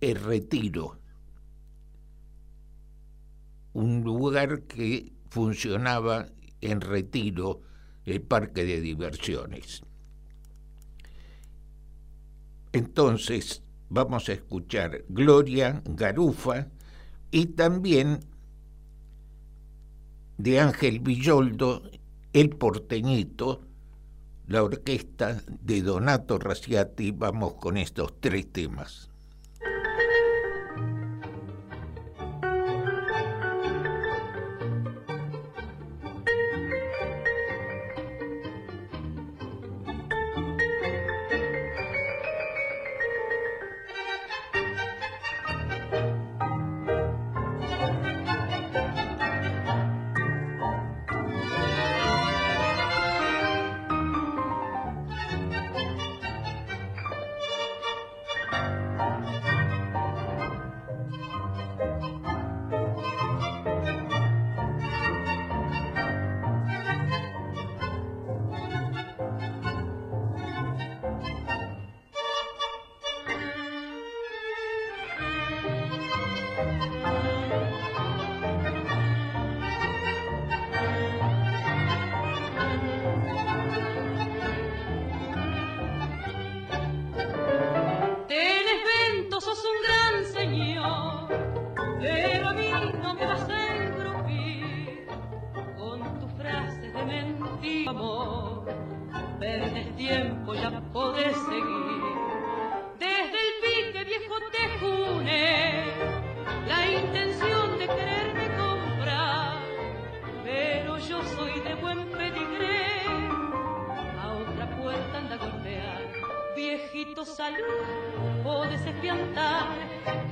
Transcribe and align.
el 0.00 0.16
Retiro, 0.16 0.98
un 3.72 4.02
lugar 4.02 4.62
que 4.62 5.12
funcionaba 5.28 6.26
en 6.60 6.80
Retiro, 6.80 7.60
el 8.04 8.22
parque 8.22 8.64
de 8.64 8.80
diversiones. 8.80 9.82
Entonces 12.72 13.62
vamos 13.88 14.28
a 14.28 14.32
escuchar 14.32 15.04
Gloria 15.08 15.82
Garufa 15.84 16.68
y 17.30 17.46
también 17.46 18.20
de 20.38 20.60
Ángel 20.60 21.00
Villoldo, 21.00 21.82
El 22.32 22.50
Porteñito, 22.50 23.62
la 24.46 24.62
orquesta 24.62 25.42
de 25.46 25.82
Donato 25.82 26.38
Raciati. 26.38 27.10
Vamos 27.10 27.54
con 27.54 27.76
estos 27.76 28.18
tres 28.20 28.50
temas. 28.50 29.09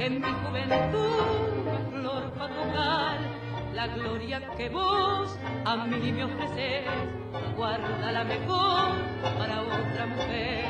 en 0.09 0.23
mi 0.23 0.33
juventud 0.43 1.29
una 1.61 1.79
flor 1.91 2.33
para 2.33 2.55
tocar 2.55 3.19
la 3.75 3.87
gloria 3.89 4.41
que 4.57 4.71
vos 4.71 5.39
a 5.67 5.77
mí 5.85 6.13
me 6.13 6.25
ofreces, 6.25 6.87
guárdala 7.55 8.25
mejor 8.25 8.89
para 9.39 9.61
otra 9.63 10.07
mujer. 10.07 10.65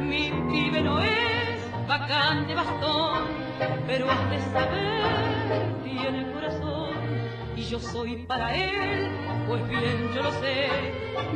Mi 0.00 0.30
pibe 0.48 0.80
no 0.80 1.00
es 1.00 1.58
bacán 1.88 2.46
de 2.46 2.54
bastón, 2.54 3.24
pero 3.88 4.08
has 4.10 4.30
de 4.30 4.38
saber, 4.52 5.82
tiene 5.82 6.30
corazón, 6.32 6.94
y 7.56 7.62
yo 7.62 7.80
soy 7.80 8.16
para 8.28 8.54
él, 8.54 9.10
pues 9.48 9.68
bien 9.68 10.12
yo 10.14 10.22
lo 10.22 10.32
sé, 10.40 10.68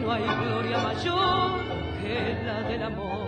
no 0.00 0.12
hay 0.12 0.22
gloria 0.22 0.78
mayor 0.78 1.60
que 2.00 2.40
la 2.46 2.62
del 2.68 2.82
amor. 2.84 3.21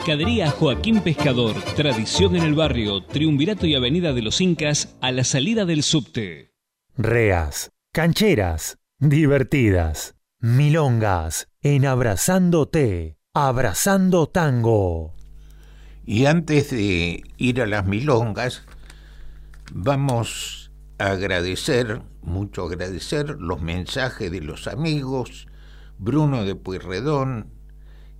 Pescadería 0.00 0.50
Joaquín 0.50 1.02
Pescador, 1.02 1.54
tradición 1.76 2.34
en 2.34 2.42
el 2.42 2.54
barrio, 2.54 3.02
Triunvirato 3.02 3.66
y 3.66 3.74
Avenida 3.74 4.14
de 4.14 4.22
los 4.22 4.40
Incas, 4.40 4.96
a 5.02 5.12
la 5.12 5.24
salida 5.24 5.66
del 5.66 5.82
subte. 5.82 6.54
Reas, 6.96 7.70
cancheras, 7.92 8.78
divertidas, 8.98 10.14
milongas, 10.38 11.48
en 11.60 11.84
Abrazándote, 11.84 13.18
Abrazando 13.34 14.26
Tango. 14.26 15.16
Y 16.06 16.24
antes 16.24 16.70
de 16.70 17.22
ir 17.36 17.60
a 17.60 17.66
las 17.66 17.84
milongas, 17.84 18.62
vamos 19.70 20.72
a 20.98 21.10
agradecer, 21.10 22.00
mucho 22.22 22.64
agradecer, 22.64 23.36
los 23.38 23.60
mensajes 23.60 24.30
de 24.30 24.40
los 24.40 24.66
amigos, 24.66 25.46
Bruno 25.98 26.46
de 26.46 26.54
Pueyrredón, 26.54 27.52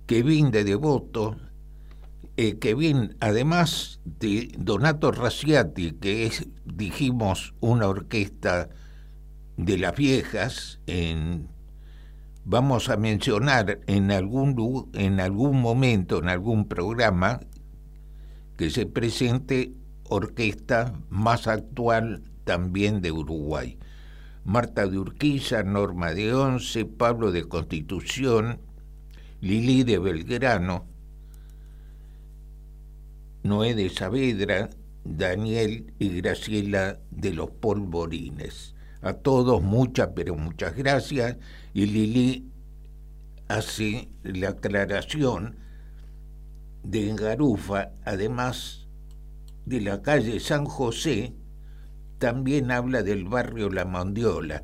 Kevin 0.05 0.51
de 0.51 0.63
Devoto, 0.63 1.37
eh, 2.37 2.57
Kevin, 2.59 3.15
además 3.19 3.99
de 4.05 4.51
Donato 4.57 5.11
Raciati, 5.11 5.91
que 5.93 6.25
es, 6.25 6.47
dijimos, 6.65 7.53
una 7.59 7.87
orquesta 7.87 8.69
de 9.57 9.77
las 9.77 9.95
viejas, 9.95 10.79
vamos 12.45 12.89
a 12.89 12.97
mencionar 12.97 13.79
en 13.87 14.11
algún, 14.11 14.89
en 14.93 15.19
algún 15.19 15.61
momento, 15.61 16.19
en 16.19 16.29
algún 16.29 16.67
programa, 16.67 17.41
que 18.57 18.69
se 18.69 18.85
presente 18.85 19.73
orquesta 20.03 20.93
más 21.09 21.47
actual 21.47 22.23
también 22.43 23.01
de 23.01 23.11
Uruguay. 23.11 23.77
Marta 24.43 24.87
de 24.87 24.97
Urquiza, 24.97 25.63
Norma 25.63 26.13
de 26.13 26.33
Once, 26.33 26.85
Pablo 26.85 27.31
de 27.31 27.43
Constitución, 27.45 28.59
Lili 29.39 29.83
de 29.83 29.99
Belgrano, 29.99 30.85
Noé 33.43 33.73
de 33.73 33.89
Saavedra, 33.89 34.69
Daniel 35.03 35.93
y 35.97 36.21
Graciela 36.21 36.99
de 37.09 37.33
los 37.33 37.49
Polvorines. 37.49 38.75
A 39.01 39.13
todos 39.13 39.63
muchas, 39.63 40.09
pero 40.15 40.35
muchas 40.35 40.75
gracias. 40.75 41.37
Y 41.73 41.87
Lili 41.87 42.51
hace 43.47 44.09
la 44.23 44.49
aclaración 44.49 45.57
de 46.83 47.13
Garufa, 47.15 47.91
además 48.05 48.87
de 49.65 49.81
la 49.81 50.01
calle 50.01 50.39
San 50.39 50.65
José, 50.65 51.33
también 52.19 52.69
habla 52.71 53.01
del 53.01 53.25
barrio 53.25 53.69
La 53.69 53.85
Mondiola, 53.85 54.63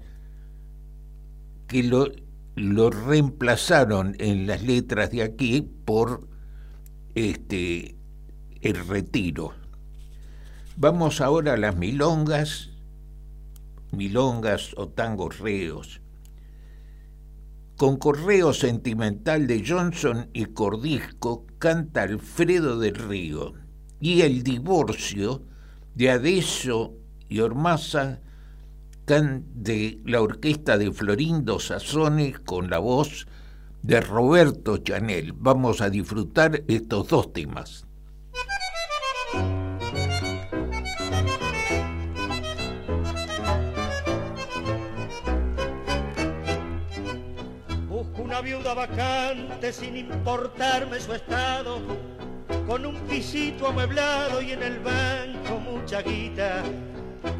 que 1.68 1.84
lo, 1.84 2.08
lo 2.56 2.92
reemplazaron 2.92 4.16
en 4.20 4.46
las 4.46 4.62
letras 4.62 5.12
de 5.12 5.24
aquí 5.24 5.62
por 5.62 6.28
este 7.16 7.97
el 8.62 8.88
retiro. 8.88 9.54
Vamos 10.76 11.22
ahora 11.22 11.54
a 11.54 11.58
las 11.58 11.76
milongas, 11.76 12.70
milongas 13.92 14.74
o 14.78 14.90
tangos 14.90 15.40
reos. 15.40 16.02
Con 17.78 17.98
correo 17.98 18.54
sentimental 18.54 19.48
de 19.48 19.64
Johnson 19.68 20.30
y 20.34 20.46
Cordisco 20.46 21.46
canta 21.60 22.04
Alfredo 22.04 22.80
del 22.80 22.96
Río 22.96 23.54
y 24.00 24.22
el 24.22 24.44
divorcio 24.44 25.44
de 25.96 26.12
Adeso 26.12 26.94
y 27.30 27.40
Ormaza 27.40 28.20
de 29.08 30.02
la 30.04 30.22
orquesta 30.22 30.78
de 30.78 30.92
Florindo 30.92 31.62
Sassone 31.62 32.34
con 32.46 32.70
la 32.70 32.80
voz 32.80 33.26
de 33.82 34.02
Roberto 34.02 34.78
Chanel. 34.80 35.32
Vamos 35.32 35.80
a 35.80 35.90
disfrutar 35.90 36.62
estos 36.68 37.08
dos 37.08 37.32
temas. 37.32 37.87
Vacante 48.74 49.72
sin 49.72 49.98
importarme 49.98 51.00
su 51.00 51.14
estado, 51.14 51.80
con 52.68 52.86
un 52.86 52.96
pisito 53.02 53.68
amueblado 53.68 54.42
y 54.42 54.52
en 54.52 54.64
el 54.64 54.80
banco 54.80 55.60
mucha 55.60 56.02
guita 56.02 56.64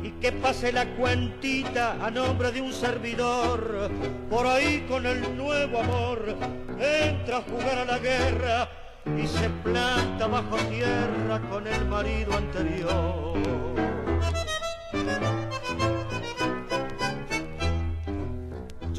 y 0.04 0.12
que 0.12 0.32
pase 0.32 0.72
la 0.72 0.86
cuentita 0.96 2.04
a 2.06 2.10
nombre 2.10 2.52
de 2.52 2.62
un 2.62 2.74
servidor. 2.74 3.90
Por 4.30 4.46
ahí 4.48 4.86
con 4.88 5.06
el 5.06 5.36
nuevo 5.36 5.80
amor 5.80 6.36
entra 6.80 7.38
a 7.38 7.42
jugar 7.42 7.80
a 7.80 7.86
la 7.86 8.00
guerra 8.00 8.70
y 9.18 9.28
se 9.28 9.50
planta 9.64 10.28
bajo 10.28 10.58
tierra 10.70 11.42
con 11.50 11.68
el 11.68 11.86
marido 11.86 12.36
anterior. 12.36 13.87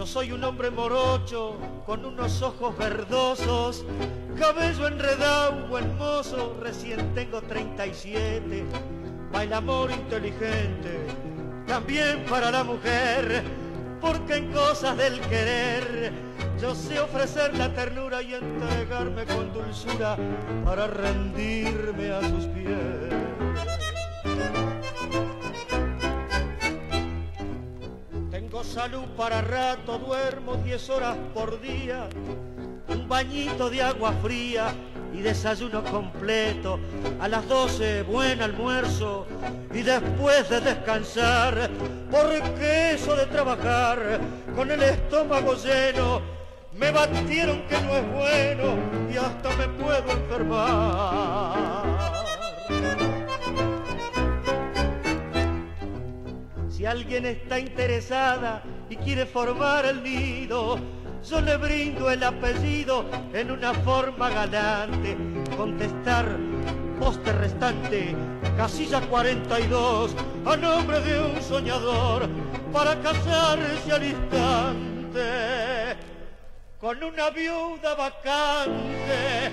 Soy 0.08 0.32
un 0.32 0.42
hombre 0.42 0.70
morocho 0.70 1.58
con 1.84 2.02
unos 2.06 2.40
ojos 2.40 2.76
verdosos, 2.78 3.84
cabello 4.38 4.88
enredado, 4.88 5.66
buen 5.68 5.98
mozo, 5.98 6.56
recién 6.62 7.14
tengo 7.14 7.42
37 7.42 8.64
el 9.42 9.52
amor 9.52 9.90
inteligente, 9.90 11.06
también 11.66 12.24
para 12.24 12.50
la 12.50 12.64
mujer, 12.64 13.44
porque 14.00 14.36
en 14.36 14.50
cosas 14.50 14.96
del 14.96 15.20
querer 15.20 16.12
yo 16.58 16.74
sé 16.74 16.98
ofrecer 16.98 17.54
la 17.56 17.72
ternura 17.74 18.22
y 18.22 18.34
entregarme 18.34 19.26
con 19.26 19.52
dulzura 19.52 20.16
para 20.64 20.86
rendirme 20.86 22.10
a 22.10 22.20
sus 22.22 22.46
pies. 22.46 23.77
Salud 28.62 29.04
para 29.16 29.40
rato, 29.40 29.98
duermo 29.98 30.56
diez 30.56 30.90
horas 30.90 31.16
por 31.32 31.60
día, 31.60 32.08
un 32.88 33.08
bañito 33.08 33.70
de 33.70 33.82
agua 33.82 34.12
fría 34.22 34.74
y 35.12 35.20
desayuno 35.20 35.82
completo. 35.84 36.78
A 37.20 37.28
las 37.28 37.48
12 37.48 38.02
buen 38.02 38.42
almuerzo 38.42 39.26
y 39.72 39.82
después 39.82 40.48
de 40.50 40.60
descansar, 40.60 41.70
porque 42.10 42.92
eso 42.92 43.16
de 43.16 43.26
trabajar 43.26 44.20
con 44.54 44.70
el 44.70 44.82
estómago 44.82 45.54
lleno, 45.54 46.20
me 46.72 46.90
batieron 46.90 47.66
que 47.68 47.80
no 47.80 47.96
es 47.96 48.12
bueno 48.12 48.76
y 49.12 49.16
hasta 49.16 49.56
me 49.56 49.68
puedo 49.68 50.10
enfermar. 50.10 50.77
Alguien 56.98 57.26
está 57.26 57.60
interesada 57.60 58.60
y 58.90 58.96
quiere 58.96 59.24
formar 59.24 59.86
el 59.86 60.02
nido, 60.02 60.80
yo 61.24 61.40
le 61.40 61.56
brindo 61.56 62.10
el 62.10 62.24
apellido 62.24 63.04
en 63.32 63.52
una 63.52 63.72
forma 63.72 64.28
galante. 64.28 65.16
Contestar, 65.56 66.26
poste 66.98 67.32
restante, 67.34 68.16
casilla 68.56 69.00
42, 69.02 70.16
a 70.44 70.56
nombre 70.56 71.00
de 71.02 71.22
un 71.22 71.40
soñador, 71.40 72.28
para 72.72 73.00
casarse 73.00 73.92
al 73.92 74.04
instante 74.04 75.96
con 76.80 77.00
una 77.04 77.30
viuda 77.30 77.94
vacante 77.94 79.52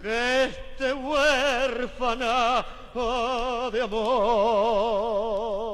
que 0.00 0.44
esté 0.44 0.92
huérfana 0.92 2.64
de 3.72 3.82
amor. 3.82 5.73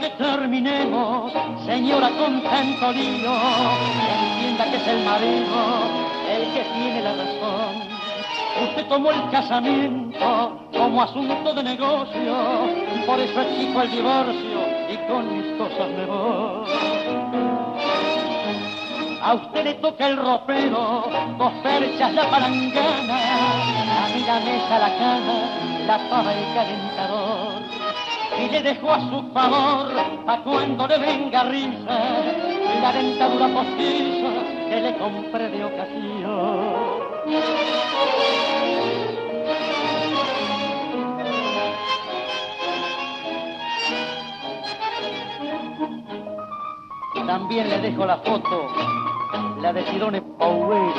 Que 0.00 0.10
terminemos, 0.10 1.32
señora 1.64 2.10
con 2.10 2.42
tanto 2.42 2.92
lío. 2.92 3.32
Entienda 3.32 4.64
que 4.70 4.76
es 4.76 4.88
el 4.88 5.04
marido 5.04 6.06
el 6.28 6.52
que 6.52 6.60
tiene 6.74 7.02
la 7.02 7.12
razón. 7.12 7.96
Usted 8.68 8.86
tomó 8.88 9.10
el 9.10 9.30
casamiento 9.30 10.68
como 10.72 11.02
asunto 11.02 11.54
de 11.54 11.62
negocio, 11.62 12.36
por 13.06 13.20
eso 13.20 13.40
exijo 13.40 13.82
el 13.82 13.90
divorcio 13.90 14.58
y 14.90 14.96
con 15.08 15.36
mis 15.36 15.56
cosas 15.58 15.88
me 15.90 16.04
voy. 16.04 16.70
A 19.22 19.34
usted 19.34 19.64
le 19.64 19.74
toca 19.74 20.08
el 20.08 20.16
ropero, 20.16 21.08
dos 21.38 21.52
perchas 21.62 22.12
la 22.12 22.30
palangana, 22.30 24.04
a 24.04 24.08
mí 24.14 24.24
la 24.26 24.40
mesa, 24.40 24.78
la 24.78 24.98
cama, 24.98 25.86
la 25.86 26.10
pava 26.10 26.32
el 26.34 26.54
calentador 26.54 27.85
y 28.38 28.48
le 28.50 28.62
dejó 28.62 28.92
a 28.92 29.00
su 29.00 29.22
favor 29.32 29.92
a 30.26 30.42
cuando 30.42 30.86
le 30.86 30.98
venga 30.98 31.44
risa 31.44 31.98
la 32.80 32.92
dentadura 32.92 33.48
postiza 33.48 34.28
que 34.68 34.80
le 34.80 34.96
compré 34.98 35.48
de 35.48 35.64
ocasión. 35.64 37.06
También 47.26 47.68
le 47.68 47.78
dejo 47.80 48.06
la 48.06 48.16
foto, 48.18 48.68
la 49.60 49.72
de 49.72 49.84
Sidone 49.86 50.22
Powell. 50.22 50.92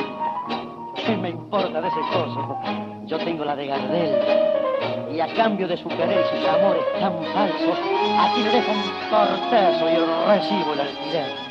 ¿Qué 0.95 1.17
me 1.17 1.29
importa 1.29 1.81
de 1.81 1.87
ese 1.87 1.99
coso? 2.11 2.59
Yo 3.05 3.17
tengo 3.17 3.43
la 3.43 3.55
de 3.55 3.67
Gardel 3.67 4.66
y 5.11 5.19
a 5.19 5.27
cambio 5.33 5.67
de 5.67 5.77
su 5.77 5.87
querer 5.89 6.25
sus 6.29 6.47
amores 6.47 6.83
tan 6.99 7.13
falsos, 7.33 7.77
aquí 8.19 8.43
le 8.43 8.51
dejo 8.51 8.71
un 8.71 8.83
cortejo 9.09 9.89
y 9.89 9.95
recibo 10.27 10.73
el 10.73 10.81
alquiler. 10.81 11.47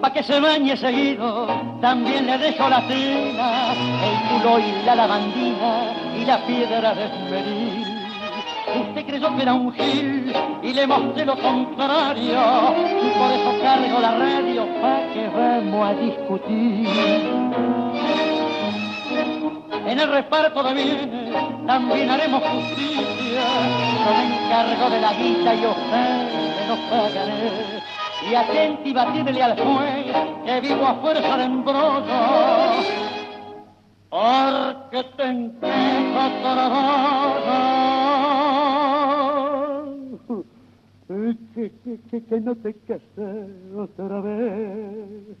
Pa' 0.00 0.12
que 0.12 0.22
se 0.24 0.40
bañe 0.40 0.76
seguido, 0.76 1.46
también 1.80 2.26
le 2.26 2.38
dejo 2.38 2.68
la 2.68 2.86
trina, 2.88 3.72
el 3.72 4.42
culo 4.42 4.58
y 4.58 4.84
la 4.84 4.96
lavandina 4.96 5.94
y 6.20 6.24
la 6.24 6.44
piedra 6.44 6.94
de 6.94 7.04
esmeril 7.04 7.61
creyó 9.12 9.36
que 9.36 9.42
era 9.42 9.52
un 9.52 9.70
gil 9.74 10.32
y 10.62 10.72
le 10.72 10.86
mostré 10.86 11.26
lo 11.26 11.36
contrario. 11.36 12.40
Y 13.02 13.10
por 13.18 13.30
eso 13.30 13.60
cargo 13.60 14.00
la 14.00 14.12
radio 14.12 14.66
para 14.80 15.12
que 15.12 15.28
vamos 15.28 15.86
a 15.86 15.94
discutir. 15.94 16.88
En 19.84 20.00
el 20.00 20.08
reparto 20.08 20.62
de 20.62 20.74
bienes 20.74 21.66
también 21.66 22.10
haremos 22.10 22.42
justicia. 22.42 23.44
Yo 24.02 24.10
me 24.16 24.24
encargo 24.34 24.88
de 24.88 25.00
la 25.00 25.12
guita 25.12 25.54
y 25.56 25.66
usted 25.66 26.68
no 26.68 26.76
pagaré. 26.88 27.82
Y 28.30 28.34
atenti 28.34 28.90
y 28.92 29.40
al 29.40 29.58
fuego 29.58 30.44
que 30.46 30.60
vivo 30.60 30.86
a 30.86 30.94
fuerza 30.94 31.36
de 31.36 31.44
embrollo. 31.44 32.20
Porque 34.08 35.04
te 35.16 35.24
enquejo 35.24 35.72
que, 41.54 42.40
no 42.40 42.56
te 42.56 42.74
otra 43.76 44.20
vez. 44.20 45.36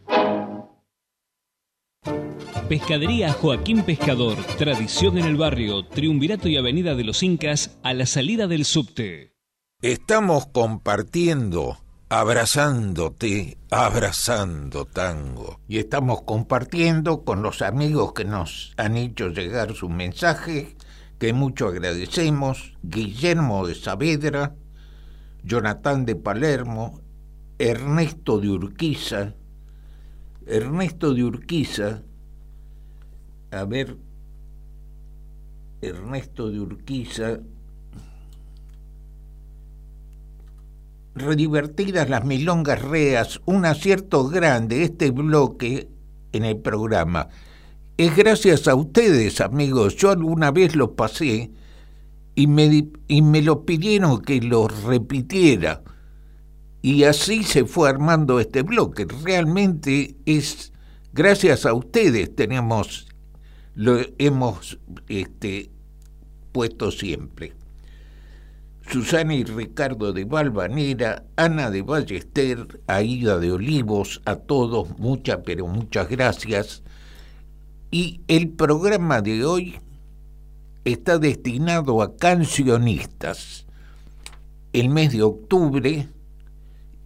Pescadería 2.68 3.32
Joaquín 3.32 3.82
Pescador, 3.82 4.36
tradición 4.56 5.18
en 5.18 5.26
el 5.26 5.36
barrio, 5.36 5.84
Triunvirato 5.84 6.48
y 6.48 6.56
Avenida 6.56 6.94
de 6.94 7.04
los 7.04 7.22
Incas, 7.22 7.78
a 7.82 7.92
la 7.92 8.06
salida 8.06 8.46
del 8.46 8.64
subte. 8.64 9.34
Estamos 9.82 10.46
compartiendo, 10.46 11.78
abrazándote, 12.08 13.58
abrazando 13.70 14.84
tango. 14.84 15.60
Y 15.68 15.78
estamos 15.78 16.22
compartiendo 16.22 17.24
con 17.24 17.42
los 17.42 17.62
amigos 17.62 18.12
que 18.14 18.24
nos 18.24 18.72
han 18.76 18.96
hecho 18.96 19.28
llegar 19.28 19.74
su 19.74 19.88
mensaje, 19.88 20.76
que 21.18 21.32
mucho 21.32 21.68
agradecemos, 21.68 22.74
Guillermo 22.82 23.66
de 23.66 23.74
Saavedra, 23.74 24.54
Jonathan 25.44 26.04
de 26.06 26.16
Palermo, 26.16 27.00
Ernesto 27.58 28.38
de 28.38 28.50
Urquiza. 28.50 29.34
Ernesto 30.46 31.14
de 31.14 31.22
Urquiza, 31.22 32.02
a 33.52 33.64
ver, 33.64 33.96
Ernesto 35.80 36.50
de 36.50 36.60
Urquiza, 36.60 37.38
redivertidas 41.14 42.08
las 42.08 42.24
milongas 42.24 42.82
reas, 42.82 43.40
un 43.44 43.64
acierto 43.64 44.28
grande 44.28 44.82
este 44.82 45.10
bloque 45.10 45.88
en 46.32 46.44
el 46.44 46.56
programa. 46.58 47.28
Es 47.96 48.16
gracias 48.16 48.66
a 48.66 48.74
ustedes, 48.74 49.40
amigos. 49.40 49.96
Yo 49.96 50.10
alguna 50.10 50.50
vez 50.50 50.74
lo 50.74 50.96
pasé 50.96 51.52
y 52.34 52.46
me, 52.46 52.88
y 53.08 53.22
me 53.22 53.42
lo 53.42 53.64
pidieron 53.64 54.20
que 54.22 54.40
lo 54.40 54.68
repitiera. 54.68 55.82
Y 56.80 57.04
así 57.04 57.44
se 57.44 57.64
fue 57.64 57.88
armando 57.88 58.40
este 58.40 58.62
bloque. 58.62 59.06
Realmente 59.22 60.16
es 60.26 60.72
gracias 61.12 61.66
a 61.66 61.74
ustedes 61.74 62.34
tenemos 62.34 63.06
lo 63.74 64.00
hemos 64.18 64.78
este, 65.08 65.70
puesto 66.52 66.90
siempre. 66.90 67.54
Susana 68.90 69.34
y 69.34 69.44
Ricardo 69.44 70.12
de 70.12 70.24
Valvanera, 70.24 71.24
Ana 71.36 71.70
de 71.70 71.82
Ballester, 71.82 72.80
Aida 72.86 73.38
de 73.38 73.52
Olivos, 73.52 74.20
a 74.24 74.36
todos 74.36 74.98
muchas, 74.98 75.38
pero 75.44 75.66
muchas 75.66 76.08
gracias. 76.08 76.82
Y 77.90 78.20
el 78.28 78.50
programa 78.50 79.22
de 79.22 79.44
hoy 79.44 79.80
está 80.84 81.18
destinado 81.18 82.02
a 82.02 82.16
cancionistas. 82.16 83.66
El 84.72 84.88
mes 84.88 85.12
de 85.12 85.22
octubre 85.22 86.08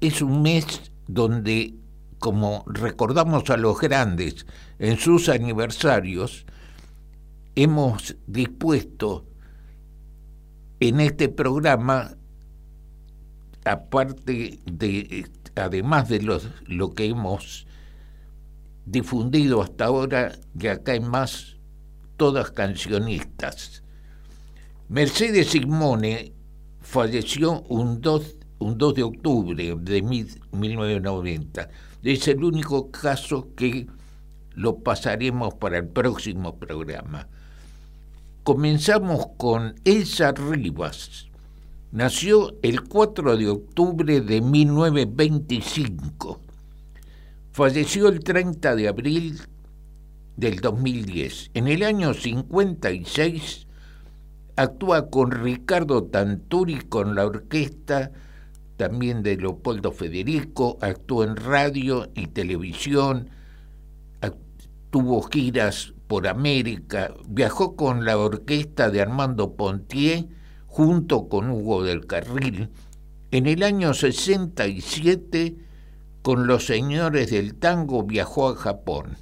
es 0.01 0.23
un 0.23 0.43
mes 0.43 0.93
donde, 1.09 1.75
como 2.19 2.65
recordamos 2.67 3.51
a 3.51 3.57
los 3.57 3.81
grandes 3.81 4.47
en 4.79 4.97
sus 4.99 5.29
aniversarios, 5.29 6.47
hemos 7.55 8.17
dispuesto 8.27 9.25
en 10.81 11.01
este 11.01 11.29
programa, 11.29 12.17
aparte 13.65 14.61
de, 14.65 15.27
además 15.57 16.09
de 16.09 16.23
lo 16.67 16.95
que 16.95 17.07
hemos 17.07 17.67
difundido 18.85 19.63
hasta 19.63 19.87
ahora, 19.87 20.39
y 20.59 20.67
acá 20.69 20.93
hay 20.93 21.01
más, 21.01 21.56
todas 22.17 22.51
cancionistas. 22.51 23.83
Mercedes 24.89 25.49
Simone 25.49 26.33
falleció 26.81 27.61
un 27.63 28.01
2, 28.01 28.37
un 28.61 28.79
2 28.79 28.95
de 28.95 29.03
octubre 29.03 29.77
de 29.79 30.03
1990. 30.03 31.69
Es 32.03 32.29
el 32.29 32.45
único 32.45 32.91
caso 32.91 33.49
que 33.57 33.89
lo 34.55 34.79
pasaremos 34.79 35.55
para 35.55 35.79
el 35.79 35.89
próximo 35.89 36.57
programa. 36.57 37.27
Comenzamos 38.43 39.27
con 39.37 39.75
Elsa 39.85 40.33
Rivas. 40.33 41.27
Nació 41.91 42.55
el 42.63 42.85
4 42.85 43.37
de 43.37 43.49
octubre 43.49 44.21
de 44.21 44.41
1925. 44.41 46.41
Falleció 47.53 48.09
el 48.09 48.21
30 48.21 48.77
de 48.77 48.89
abril 48.89 49.41
del 50.37 50.61
2010. 50.61 51.51
En 51.55 51.69
el 51.69 51.83
año 51.83 52.15
56 52.15 53.67
actúa 54.57 55.11
con 55.11 55.31
Ricardo 55.31 56.05
Tanturi 56.05 56.81
con 56.81 57.15
la 57.15 57.27
orquesta 57.27 58.13
también 58.77 59.23
de 59.23 59.37
Leopoldo 59.37 59.91
Federico, 59.91 60.79
actuó 60.81 61.25
en 61.25 61.37
radio 61.37 62.11
y 62.15 62.27
televisión, 62.29 63.31
tuvo 64.91 65.23
giras 65.23 65.95
por 66.07 66.29
América, 66.29 67.13
viajó 67.29 67.75
con 67.75 68.05
la 68.05 68.19
orquesta 68.19 68.91
de 68.91 69.01
Armando 69.01 69.55
Pontier 69.55 70.27
junto 70.67 71.29
con 71.29 71.51
Hugo 71.51 71.83
del 71.83 72.07
Carril. 72.07 72.71
En 73.31 73.47
el 73.47 73.63
año 73.63 73.93
67, 73.93 75.57
con 76.23 76.47
los 76.47 76.67
señores 76.67 77.31
del 77.31 77.55
tango, 77.55 78.05
viajó 78.05 78.49
a 78.49 78.57
Japón. 78.57 79.17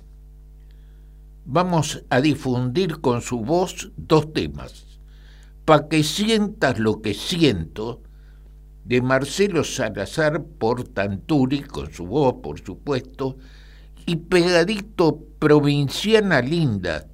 Vamos 1.46 2.04
a 2.08 2.20
difundir 2.20 3.00
con 3.00 3.20
su 3.20 3.40
voz 3.40 3.90
dos 3.96 4.32
temas. 4.32 4.98
Pa' 5.64 5.88
que 5.88 6.02
sientas 6.02 6.78
lo 6.78 7.02
que 7.02 7.14
siento, 7.14 8.02
de 8.84 9.00
Marcelo 9.00 9.64
Salazar 9.64 10.44
por 10.44 10.84
Tanturi, 10.84 11.62
con 11.62 11.92
su 11.92 12.06
voz, 12.06 12.34
por 12.42 12.60
supuesto, 12.60 13.36
y 14.06 14.16
pegadito 14.16 15.20
Provinciana 15.38 16.40
Linda 16.42 17.06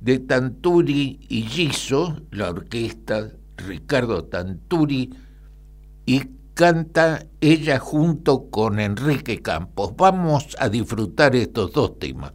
de 0.00 0.18
Tanturi 0.18 1.20
y 1.28 1.42
Giso, 1.42 2.22
la 2.30 2.50
orquesta 2.50 3.32
Ricardo 3.56 4.24
Tanturi, 4.24 5.10
y 6.04 6.22
canta 6.52 7.26
ella 7.40 7.78
junto 7.78 8.50
con 8.50 8.78
Enrique 8.78 9.40
Campos. 9.40 9.94
Vamos 9.96 10.54
a 10.58 10.68
disfrutar 10.68 11.34
estos 11.34 11.72
dos 11.72 11.98
temas. 11.98 12.32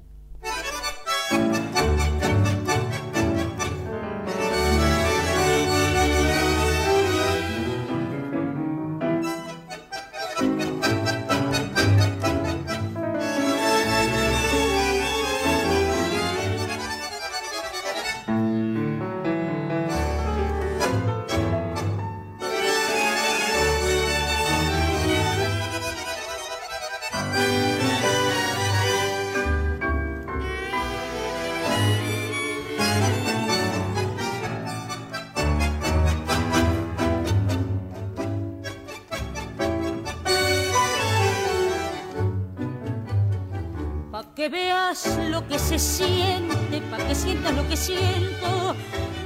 veas 44.49 45.17
lo 45.29 45.47
que 45.47 45.59
se 45.59 45.77
siente, 45.77 46.81
para 46.89 47.07
que 47.07 47.15
sientas 47.15 47.53
lo 47.55 47.67
que 47.67 47.77
siento. 47.77 48.75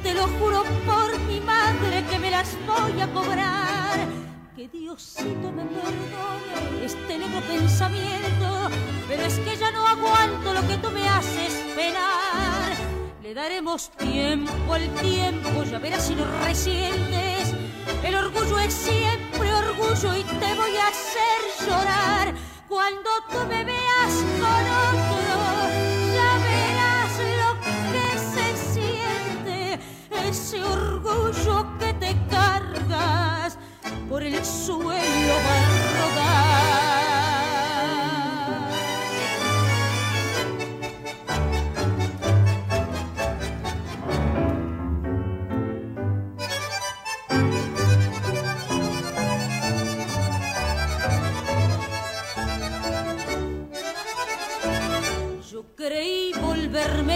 Te 0.02 0.14
lo 0.14 0.28
juro 0.28 0.64
por 0.86 1.20
mi 1.22 1.40
madre 1.40 2.04
que 2.10 2.20
me 2.20 2.30
las 2.30 2.56
voy 2.68 3.00
a 3.02 3.08
cobrar. 3.12 4.08
Que 4.56 4.68
Diosito 4.68 5.52
me 5.52 5.64
perdone 5.64 6.86
este 6.86 7.18
negro 7.18 7.42
pensamiento, 7.42 8.70
pero 9.08 9.24
es 9.24 9.40
que 9.40 9.56
ya 9.58 9.72
no 9.72 9.88
aguanto 9.88 10.54
lo 10.54 10.68
que 10.68 10.78
tú 10.78 10.92
me 10.92 11.08
haces 11.08 11.54
esperar. 11.54 12.74
Le 13.22 13.34
daremos 13.34 13.90
tiempo 13.92 14.74
al 14.74 14.90
tiempo, 14.96 15.64
ya 15.64 15.80
verás 15.80 16.08
si 16.08 16.16
lo 16.16 16.26
resientes. 16.46 17.54
El 18.04 18.16
orgullo 18.16 18.60
es 18.60 18.74
siempre 18.74 19.54
orgullo 19.54 20.18
y 20.18 20.24
te 20.24 20.54
voy 20.56 20.76
a 20.78 20.88
hacer 20.88 21.68
llorar 21.68 22.53
cuando 22.74 23.10
tú 23.30 23.38
me 23.48 23.64
veas 23.64 24.16
con 24.42 24.64
otro, 24.90 25.36
ya 26.12 26.32
verás 26.48 27.14
lo 27.40 27.50
que 27.92 28.08
se 28.34 28.48
siente, 28.74 29.80
ese 30.28 30.64
orgullo 30.64 31.68
que 31.78 31.94
te 31.94 32.18
cargas 32.32 33.60
por 34.10 34.24
el 34.24 34.44
suelo. 34.44 35.73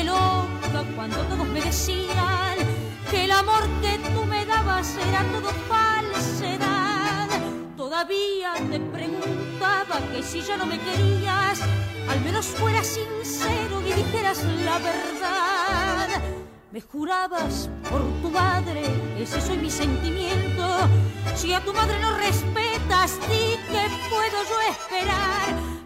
volverme 0.05 0.95
cuando 0.95 1.17
todos 1.23 1.47
me 1.47 1.61
decían 1.61 2.57
que 3.09 3.25
el 3.25 3.31
amor 3.31 3.63
que 3.81 3.97
tú 4.13 4.25
me 4.25 4.45
dabas 4.45 4.95
era 4.97 5.23
todo 5.31 5.49
falsedad. 5.67 7.27
Todavía 7.75 8.53
te 8.69 8.79
preguntaba 8.79 9.99
que 10.11 10.21
si 10.21 10.41
ya 10.41 10.57
no 10.57 10.65
me 10.65 10.79
querías, 10.79 11.61
al 12.09 12.21
menos 12.21 12.45
fueras 12.45 12.87
sincero 12.87 13.81
y 13.81 13.93
dijeras 13.93 14.43
la 14.65 14.77
verdad. 14.79 16.21
Me 16.71 16.81
jurabas 16.81 17.69
por 17.89 18.01
tu 18.21 18.29
madre, 18.29 18.83
ese 19.17 19.39
soy 19.41 19.57
mi 19.57 19.71
sentimiento. 19.71 20.67
Si 21.35 21.53
a 21.53 21.63
tu 21.63 21.73
madre 21.73 21.99
no 21.99 22.17
respetas, 22.17 23.19
di 23.29 23.55
puedo 24.09 24.43
yo 24.49 24.61
esperar 24.71 25.76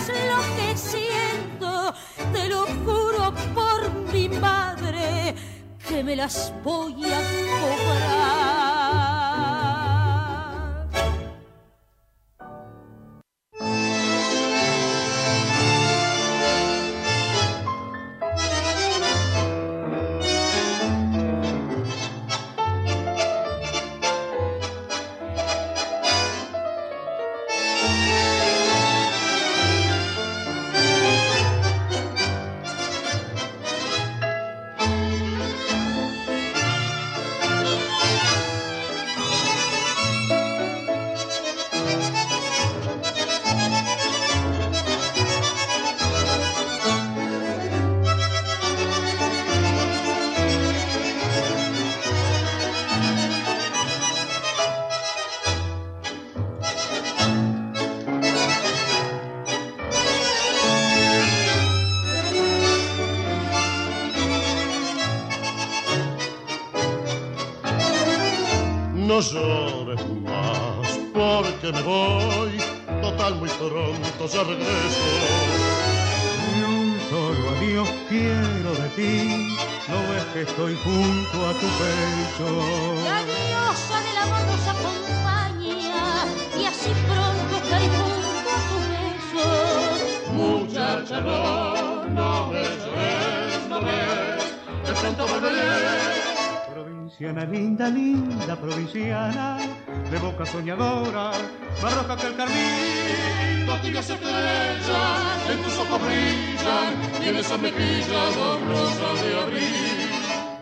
sientas 0.00 0.26
lo 0.26 0.56
que 0.56 0.76
siento. 0.76 1.94
Te 2.32 2.48
lo 2.48 2.66
juro 2.84 3.34
por 3.54 3.92
mi 4.12 4.28
madre, 4.28 5.34
que 5.88 6.02
me 6.02 6.16
las 6.16 6.52
voy 6.62 7.04
a 7.04 7.18
cobrar. 7.18 8.19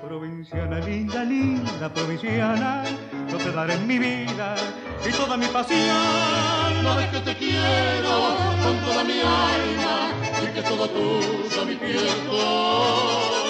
Provinciana 0.03 0.79
linda, 0.81 1.25
linda 1.25 1.93
provinciana, 1.93 2.85
yo 3.31 3.39
te 3.39 3.53
daré 3.53 3.77
mi 3.79 3.99
vida 3.99 4.55
y 5.07 5.13
toda 5.13 5.37
mi 5.37 5.47
pasión. 5.47 6.83
No 6.83 6.97
ves 6.97 7.09
que 7.09 7.21
te 7.21 7.37
quiero 7.37 8.37
con 8.63 8.77
toda 8.87 9.05
mi 9.05 9.21
alma 9.21 10.11
y 10.43 10.55
que 10.55 10.63
todo 10.63 10.89
tuyo 10.89 11.67
mi 11.67 11.75
piel 11.77 13.48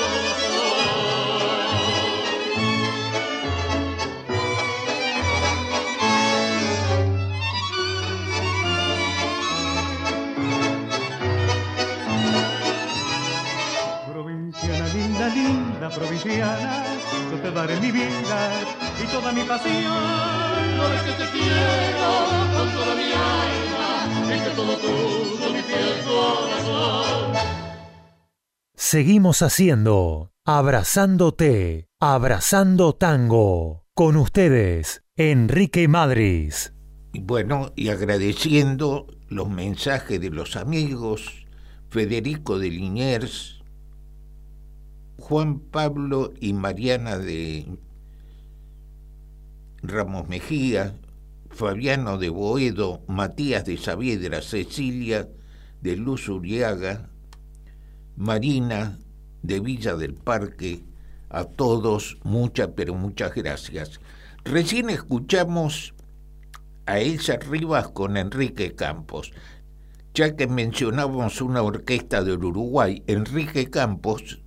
linda 15.88 15.94
provinciana, 15.94 16.84
yo 17.30 17.40
te 17.40 17.50
daré 17.50 17.80
mi 17.80 17.90
vida 17.90 18.50
y 19.02 19.06
toda 19.06 19.32
mi 19.32 19.42
pasión. 19.42 19.92
Ves 20.78 21.02
que 21.02 21.24
te 21.24 21.30
quiero 21.30 22.10
con 22.56 22.70
toda 22.72 22.94
mi 22.94 23.12
alma 23.12 24.36
y 24.36 24.40
que 24.40 24.50
todo 24.50 24.76
tuyo 24.76 25.52
mi 25.52 25.62
piel 25.62 26.04
corazón. 26.06 27.32
Seguimos 28.74 29.42
haciendo 29.42 30.32
Abrazándote, 30.44 31.88
Abrazando 32.00 32.94
Tango. 32.94 33.84
Con 33.94 34.16
ustedes, 34.16 35.02
Enrique 35.16 35.88
Madris. 35.88 36.72
Y 37.12 37.20
bueno, 37.20 37.72
y 37.74 37.88
agradeciendo 37.88 39.08
los 39.28 39.48
mensajes 39.48 40.20
de 40.20 40.30
los 40.30 40.56
amigos, 40.56 41.46
Federico 41.90 42.58
de 42.58 42.70
Liniers, 42.70 43.57
Juan 45.18 45.58
Pablo 45.58 46.32
y 46.40 46.52
Mariana 46.52 47.18
de 47.18 47.66
Ramos 49.82 50.28
Mejía, 50.28 50.94
Fabiano 51.50 52.18
de 52.18 52.28
Boedo, 52.28 53.02
Matías 53.08 53.64
de 53.64 53.76
Saavedra, 53.76 54.40
Cecilia 54.42 55.28
de 55.82 55.96
Luz 55.96 56.28
Uriaga, 56.28 57.10
Marina 58.16 58.98
de 59.42 59.60
Villa 59.60 59.96
del 59.96 60.14
Parque, 60.14 60.84
a 61.30 61.44
todos 61.44 62.18
muchas, 62.22 62.70
pero 62.76 62.94
muchas 62.94 63.34
gracias. 63.34 64.00
Recién 64.44 64.88
escuchamos 64.88 65.94
a 66.86 67.00
Elsa 67.00 67.36
Rivas 67.36 67.88
con 67.88 68.16
Enrique 68.16 68.74
Campos. 68.74 69.32
Ya 70.14 70.34
que 70.36 70.46
mencionábamos 70.46 71.42
una 71.42 71.62
orquesta 71.62 72.22
del 72.22 72.44
Uruguay, 72.44 73.02
Enrique 73.06 73.68
Campos 73.68 74.40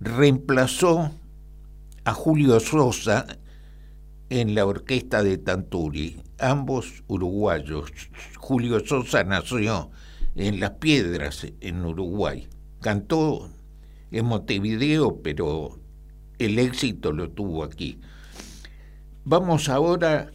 reemplazó 0.00 1.10
a 2.04 2.14
Julio 2.14 2.60
Sosa 2.60 3.26
en 4.30 4.54
la 4.54 4.66
orquesta 4.66 5.22
de 5.22 5.38
Tanturi, 5.38 6.22
ambos 6.38 7.02
uruguayos. 7.08 7.90
Julio 8.36 8.80
Sosa 8.84 9.24
nació 9.24 9.90
en 10.36 10.60
Las 10.60 10.72
Piedras, 10.72 11.46
en 11.60 11.84
Uruguay. 11.84 12.46
Cantó 12.80 13.50
en 14.10 14.26
Montevideo, 14.26 15.20
pero 15.22 15.78
el 16.38 16.58
éxito 16.58 17.12
lo 17.12 17.30
tuvo 17.30 17.64
aquí. 17.64 17.98
Vamos 19.24 19.68
ahora 19.68 20.30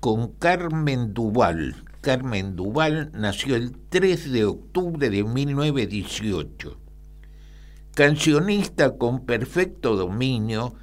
con 0.00 0.28
Carmen 0.32 1.14
Duval. 1.14 1.74
Carmen 2.00 2.54
Duval 2.54 3.10
nació 3.12 3.56
el 3.56 3.72
3 3.88 4.30
de 4.30 4.44
octubre 4.44 5.10
de 5.10 5.24
1918 5.24 6.83
cancionista 7.94 8.96
con 8.98 9.24
perfecto 9.24 9.94
dominio, 9.94 10.74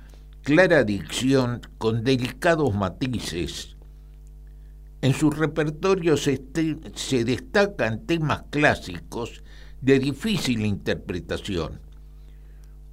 clara 0.43 0.85
dicción, 0.85 1.61
con 1.77 2.05
delicados 2.05 2.73
matices. 2.73 3.75
En 5.01 5.13
su 5.13 5.29
repertorio 5.29 6.15
se, 6.15 6.41
se, 6.95 7.25
destacan 7.25 8.05
temas 8.05 8.43
clásicos 8.49 9.43
de 9.81 9.99
difícil 9.99 10.65
interpretación. 10.65 11.81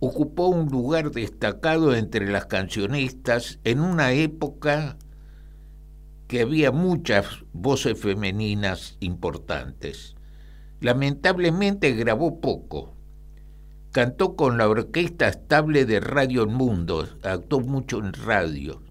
Ocupó 0.01 0.49
un 0.49 0.69
lugar 0.69 1.13
destacado 1.13 1.95
entre 1.95 2.29
las 2.29 2.47
cancionistas 2.47 3.61
en 3.63 3.81
una 3.81 4.13
época 4.13 4.97
que 6.27 6.41
había 6.41 6.73
muchas 6.73 7.45
voces 7.53 7.99
femeninas 8.01 8.97
importantes. 8.99 10.17
Lamentablemente 10.81 11.93
grabó 11.93 12.41
poco 12.41 12.98
Cantó 13.93 14.37
con 14.37 14.59
la 14.59 14.69
orquesta 14.69 15.29
estable 15.29 15.87
de 15.87 16.01
Radio 16.01 16.47
Mundo, 16.47 17.09
actuó 17.23 17.61
mucho 17.61 17.99
en 17.99 18.13
radio. 18.13 18.83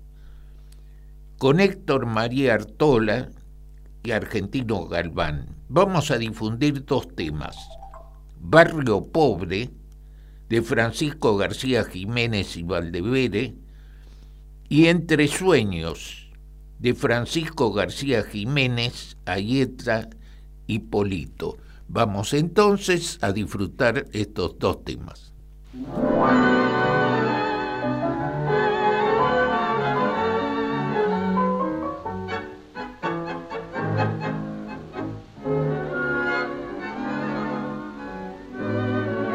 Con 1.37 1.59
Héctor 1.59 2.07
María 2.07 2.55
Artola 2.55 3.29
y 4.03 4.11
Argentino 4.11 4.87
Galván. 4.87 5.55
Vamos 5.69 6.09
a 6.09 6.17
difundir 6.17 6.83
dos 6.83 7.13
temas. 7.15 7.55
Barrio 8.39 9.05
Pobre, 9.05 9.69
de 10.49 10.61
Francisco 10.63 11.37
García 11.37 11.83
Jiménez 11.83 12.57
y 12.57 12.63
Valdevere, 12.63 13.55
y 14.69 14.87
Entre 14.87 15.27
Sueños, 15.27 16.31
de 16.79 16.95
Francisco 16.95 17.71
García 17.71 18.23
Jiménez, 18.23 19.17
Ayeta 19.25 20.09
y 20.65 20.79
Polito. 20.79 21.57
Vamos 21.89 22.33
entonces 22.33 23.17
a 23.21 23.31
disfrutar 23.31 24.05
estos 24.11 24.59
dos 24.59 24.83
temas. 24.83 25.33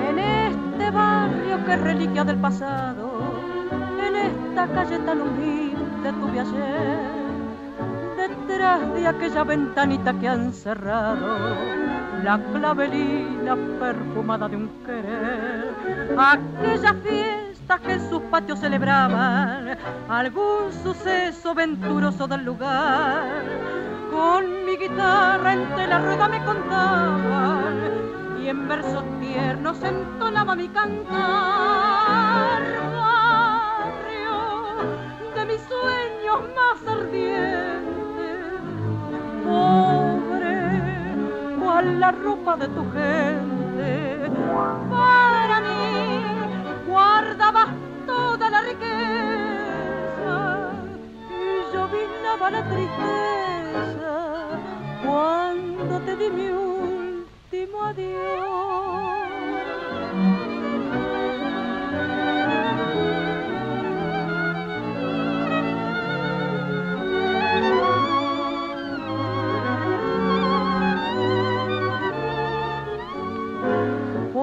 En 0.08 0.18
este 0.18 0.90
barrio 0.90 1.64
que 1.64 1.76
reliquia 1.76 2.24
del 2.24 2.36
pasado, 2.36 3.10
en 3.98 4.16
esta 4.16 4.68
calle 4.68 4.98
tan 4.98 5.22
humilde 5.22 6.12
tuve 6.20 6.40
ayer, 6.40 7.00
detrás 8.16 8.94
de 8.94 9.06
aquella 9.06 9.44
ventanita 9.44 10.12
que 10.20 10.28
han 10.28 10.52
cerrado, 10.52 11.38
la 12.22 12.38
clavelina 12.52 13.56
perfumada 13.80 14.48
de 14.48 14.56
un 14.56 14.68
querer, 14.87 15.74
aquella 16.16 16.94
fiesta 16.94 17.78
que 17.78 17.92
en 17.92 18.08
sus 18.08 18.22
patios 18.22 18.61
celebraban, 18.61 19.76
algún 20.08 20.72
suceso 20.82 21.54
venturoso 21.54 22.26
del 22.28 22.44
lugar, 22.44 23.42
con 24.11 24.64
mi 24.64 24.76
guitarra 24.76 25.52
entre 25.52 25.87
la 25.87 25.98
rueda 25.98 26.28
me 26.28 26.44
contaban 26.44 27.74
y 28.40 28.48
en 28.48 28.68
versos 28.68 29.04
tiernos 29.20 29.82
entonaba 29.82 30.54
mi 30.54 30.68
cantar. 30.68 32.62
Barrio 32.94 34.37
de 35.35 35.46
mis 35.46 35.61
sueños 35.62 36.40
más 36.54 36.78
ardientes, 36.87 37.82
la 41.85 42.11
ropa 42.11 42.57
de 42.57 42.68
tu 42.68 42.83
gente. 42.92 44.31
Para 44.90 45.61
mí 45.61 46.23
guardabas 46.87 47.68
toda 48.07 48.51
la 48.51 48.61
riqueza 48.62 50.37
y 51.31 51.75
yo 51.75 51.88
vinaba 51.88 52.51
la 52.51 52.62
tristeza 52.64 54.14
cuando 55.05 56.01
te 56.01 56.16
di 56.16 56.31
mi 56.31 56.49
último 56.51 57.92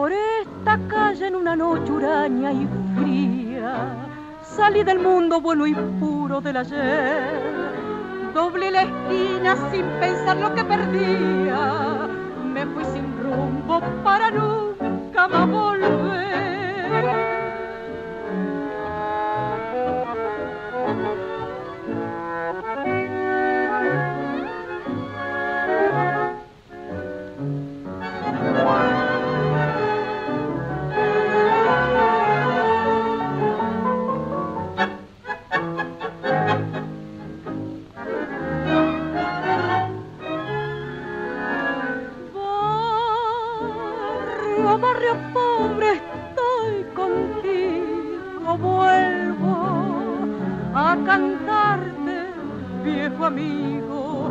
Por 0.10 0.18
esta 0.18 0.80
calle 0.88 1.28
en 1.28 1.36
una 1.36 1.56
noche 1.56 1.92
huraña 1.92 2.52
y 2.52 2.68
fría, 2.96 4.08
salí 4.42 4.84
del 4.84 4.98
mundo 4.98 5.40
bueno 5.40 5.68
y 5.68 5.76
puro 6.00 6.42
del 6.42 6.58
ayer. 6.58 7.30
Doblé 8.34 8.72
la 8.72 8.82
esquina 8.82 9.56
sin 9.72 9.86
pensar 10.00 10.38
lo 10.38 10.56
que 10.56 10.64
perdía. 10.64 12.08
Me 12.44 12.66
fui 12.66 12.86
sin 12.86 13.06
rumbo 13.22 13.82
para 14.04 14.32
nunca 14.32 15.28
más 15.28 15.48
volver. 15.48 16.29
Barrio, 44.64 44.78
barrio 44.78 45.16
pobre, 45.34 45.94
estoy 45.94 46.84
contigo, 46.94 48.58
vuelvo 48.58 49.56
a 50.76 50.98
cantarte, 51.06 52.28
viejo 52.84 53.26
amigo. 53.26 54.30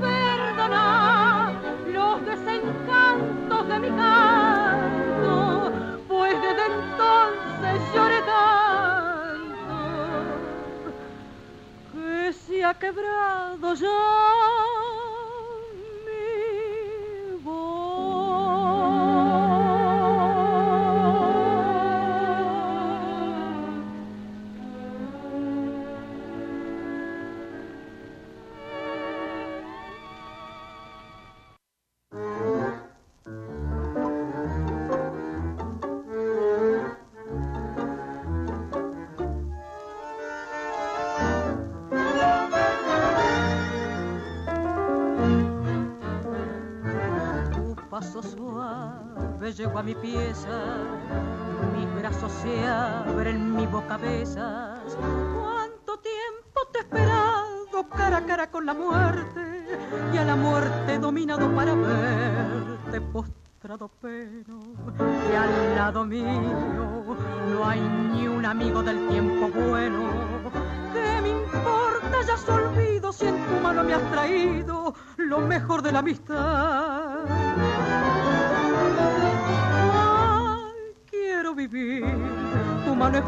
Perdona 0.00 1.52
los 1.92 2.24
desencantos 2.24 3.68
de 3.68 3.78
mi 3.80 3.90
canto, 3.90 5.72
pues 6.08 6.34
desde 6.40 6.66
entonces 6.66 7.94
lloré 7.94 8.22
tanto 8.22 9.74
que 11.92 12.32
se 12.32 12.64
ha 12.64 12.72
quebrado 12.74 13.74
ya 13.74 14.65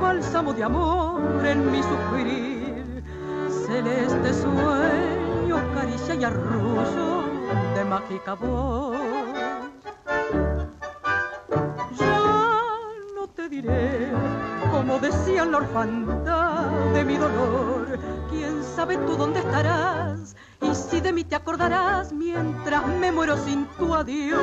bálsamo 0.00 0.52
de 0.52 0.64
amor 0.64 1.44
en 1.44 1.70
mi 1.70 1.82
sufrir. 1.82 3.04
Celeste 3.66 4.32
sueño, 4.32 5.56
caricia 5.74 6.14
y 6.14 6.24
arrullo 6.24 7.24
de 7.74 7.84
mágica 7.84 8.34
voz. 8.34 8.96
Ya 11.98 12.20
no 13.14 13.26
te 13.34 13.48
diré, 13.48 14.10
como 14.70 14.98
decía 14.98 15.44
la 15.44 15.58
orfandad 15.58 16.70
de 16.94 17.04
mi 17.04 17.16
dolor, 17.16 17.98
quién 18.30 18.62
sabe 18.64 18.96
tú 18.98 19.16
dónde 19.16 19.40
estarás 19.40 20.36
y 20.60 20.74
si 20.74 21.00
de 21.00 21.12
mí 21.12 21.24
te 21.24 21.36
acordarás 21.36 22.12
mientras 22.12 22.86
me 22.86 23.12
muero 23.12 23.36
sin 23.36 23.66
tu 23.78 23.94
adiós. 23.94 24.40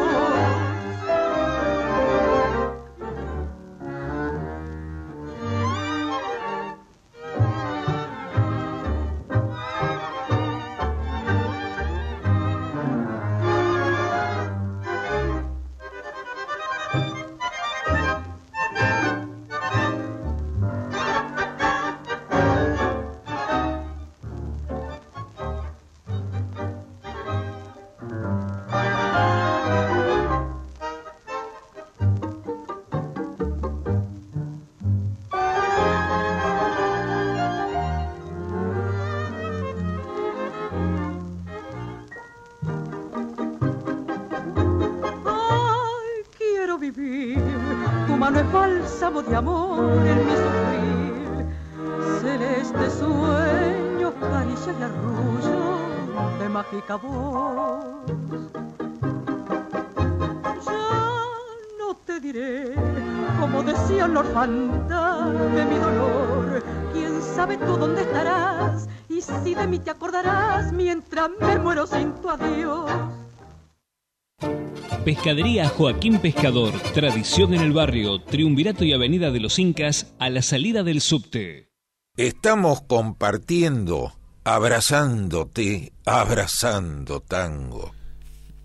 Pescadería 75.06 75.70
Joaquín 75.70 76.18
Pescador, 76.18 76.74
tradición 76.96 77.54
en 77.54 77.62
el 77.62 77.74
barrio, 77.74 78.24
Triunvirato 78.24 78.84
y 78.84 78.92
Avenida 78.92 79.30
de 79.30 79.40
los 79.40 79.60
Incas, 79.60 80.16
a 80.18 80.32
la 80.32 80.42
salida 80.42 80.82
del 80.82 81.00
subte. 81.00 81.70
Estamos 82.18 82.82
compartiendo, 82.82 84.14
abrazándote, 84.44 85.94
abrazando 86.08 87.20
tango. 87.20 87.92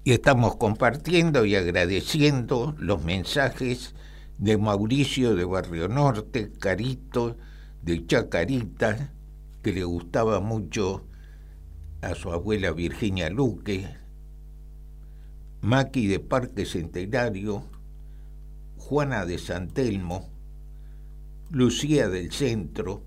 Y 0.03 0.13
estamos 0.13 0.57
compartiendo 0.57 1.45
y 1.45 1.57
agradeciendo 1.57 2.75
los 2.79 3.05
mensajes 3.05 3.95
de 4.39 4.57
Mauricio 4.57 5.35
de 5.35 5.45
Barrio 5.45 5.89
Norte, 5.89 6.53
Carito, 6.59 7.37
de 7.83 8.07
Chacarita, 8.07 9.13
que 9.63 9.73
le 9.75 9.85
gustaba 9.85 10.41
mucho 10.41 11.07
a 12.01 12.15
su 12.15 12.33
abuela 12.33 12.73
Virginia 12.73 13.29
Luque, 13.29 14.00
Maki 15.63 16.07
de 16.07 16.21
Parque 16.21 16.65
Centenario, 16.65 17.65
Juana 18.79 19.27
de 19.27 19.37
San 19.39 19.69
Telmo, 19.69 20.31
Lucía 21.51 22.09
del 22.09 22.33
Centro, 22.33 23.03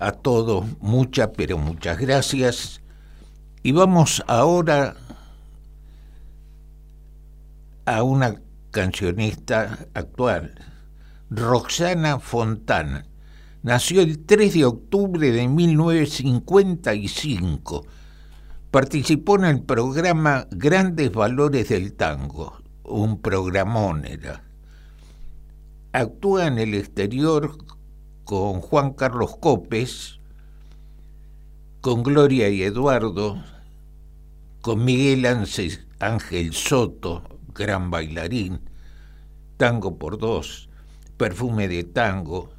a 0.00 0.12
todos 0.12 0.64
muchas, 0.80 1.28
pero 1.36 1.58
muchas 1.58 1.98
gracias. 1.98 2.80
Y 3.62 3.72
vamos 3.72 4.24
ahora 4.26 4.96
a 7.84 8.02
una 8.02 8.40
cancionista 8.70 9.86
actual, 9.92 10.54
Roxana 11.30 12.18
Fontana. 12.18 13.04
Nació 13.62 14.00
el 14.00 14.24
3 14.24 14.54
de 14.54 14.64
octubre 14.64 15.30
de 15.30 15.48
1955 15.48 17.84
Participó 18.70 19.36
en 19.36 19.46
el 19.46 19.62
programa 19.62 20.46
Grandes 20.50 21.10
Valores 21.10 21.70
del 21.70 21.94
Tango, 21.94 22.60
un 22.84 23.18
programón 23.22 24.04
era. 24.04 24.44
Actúa 25.92 26.48
en 26.48 26.58
el 26.58 26.74
exterior 26.74 27.56
con 28.24 28.60
Juan 28.60 28.92
Carlos 28.92 29.38
Copes, 29.38 30.20
con 31.80 32.02
Gloria 32.02 32.50
y 32.50 32.62
Eduardo, 32.62 33.42
con 34.60 34.84
Miguel 34.84 35.24
Ángel 35.98 36.52
Soto, 36.52 37.22
gran 37.54 37.90
bailarín, 37.90 38.60
Tango 39.56 39.96
por 39.96 40.18
dos, 40.18 40.68
Perfume 41.16 41.68
de 41.68 41.84
Tango. 41.84 42.50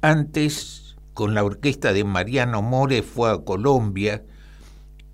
Antes, 0.00 0.96
con 1.12 1.34
la 1.34 1.44
orquesta 1.44 1.92
de 1.92 2.04
Mariano 2.04 2.62
More, 2.62 3.02
fue 3.02 3.30
a 3.30 3.44
Colombia 3.44 4.24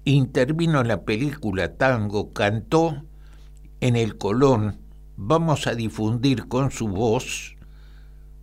intervino 0.04 0.80
en 0.80 0.88
la 0.88 1.04
película 1.04 1.76
Tango, 1.76 2.32
cantó 2.32 3.04
en 3.80 3.96
el 3.96 4.16
Colón, 4.18 4.78
vamos 5.16 5.66
a 5.66 5.74
difundir 5.74 6.48
con 6.48 6.70
su 6.70 6.88
voz 6.88 7.56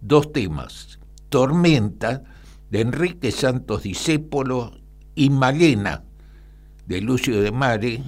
dos 0.01 0.31
temas, 0.31 0.99
Tormenta 1.29 2.23
de 2.69 2.81
Enrique 2.81 3.31
Santos 3.31 3.83
Discépolo 3.83 4.71
y 5.15 5.29
Malena 5.29 6.03
de 6.85 7.01
Lucio 7.01 7.41
de 7.41 7.51
Mare 7.51 8.03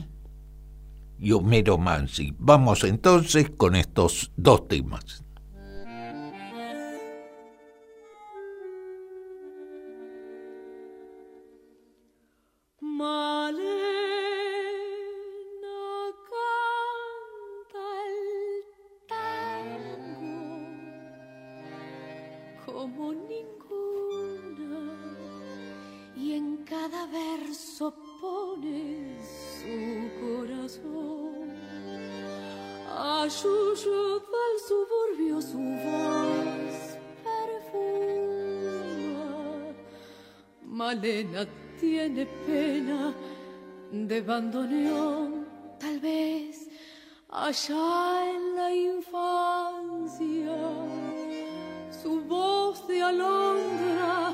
y 1.19 1.31
Homero 1.31 1.77
Mansi. 1.77 2.33
Vamos 2.37 2.83
entonces 2.83 3.49
con 3.49 3.75
estos 3.75 4.31
dos 4.35 4.67
temas. 4.67 5.22
Tiene 40.93 42.27
pena 42.45 43.15
de 43.91 44.21
bandoneón, 44.21 45.47
tal 45.79 45.99
vez 45.99 46.69
allá 47.29 48.29
en 48.29 48.55
la 48.55 48.71
infancia. 48.71 50.55
Su 51.89 52.21
voz 52.21 52.87
de 52.87 53.01
alondra 53.01 54.33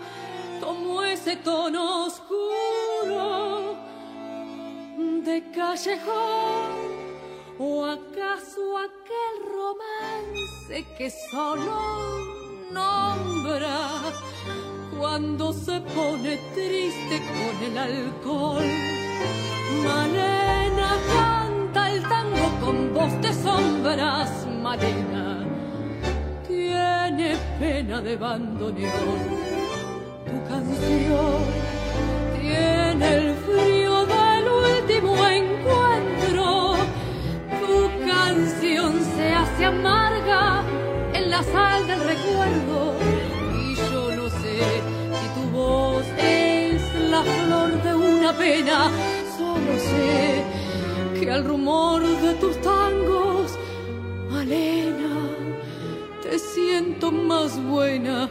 tomó 0.59 1.01
ese 1.01 1.37
tono 1.37 2.07
oscuro 2.07 3.77
de 5.23 5.51
callejón, 5.51 6.71
o 7.57 7.85
acaso 7.85 8.77
aquel 8.77 9.35
romance 9.49 10.85
que 10.97 11.09
solo 11.31 12.48
nombra 12.71 13.77
cuando 14.97 15.53
se 15.53 15.79
pone 15.81 16.37
triste 16.53 17.21
con 17.33 17.63
el 17.63 17.77
alcohol. 17.77 18.65
Malena 19.83 20.91
canta 21.13 21.91
el 21.91 22.01
tango 22.03 22.47
con 22.63 22.93
voz 22.93 23.21
de 23.21 23.33
sombras, 23.33 24.47
Malena 24.61 25.45
tiene 26.47 27.35
pena 27.59 28.01
de 28.01 28.15
bandoneón. 28.17 29.19
Tu 30.25 30.47
canción 30.47 31.41
tiene 32.39 33.13
el 33.15 33.35
frío 33.35 34.05
del 34.05 34.45
último 34.47 35.27
encuentro. 35.27 36.75
Tu 37.61 38.05
canción 38.07 39.01
se 39.15 39.33
hace 39.33 39.65
amarga 39.65 40.63
en 41.13 41.29
la 41.29 41.43
sal 42.49 42.65
del 44.43 44.69
recuerdo 45.11 46.01
es 46.17 46.81
la 47.09 47.23
flor 47.23 47.83
de 47.83 47.95
una 47.95 48.37
pena. 48.37 48.91
Solo 49.37 49.77
sé 49.77 50.43
que 51.19 51.31
al 51.31 51.43
rumor 51.45 52.01
de 52.01 52.33
tus 52.35 52.59
tangos, 52.61 53.57
Malena, 54.29 55.29
te 56.21 56.39
siento 56.39 57.11
más 57.11 57.61
buena, 57.63 58.29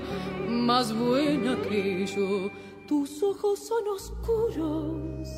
más 0.49 0.95
buena 0.95 1.57
que 1.69 2.07
yo. 2.07 2.51
Tus 2.87 3.23
ojos 3.23 3.59
son 3.59 3.87
oscuros 3.89 5.29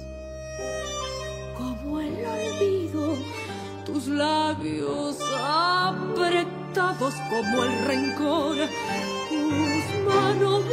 como 1.57 2.01
el 2.01 2.14
olvido, 2.24 3.16
tus 3.85 4.07
labios 4.07 5.18
apretados 5.37 6.59
como 6.75 7.64
el 7.64 7.85
rencor, 7.85 8.57
tus 9.29 10.14
manos 10.14 10.64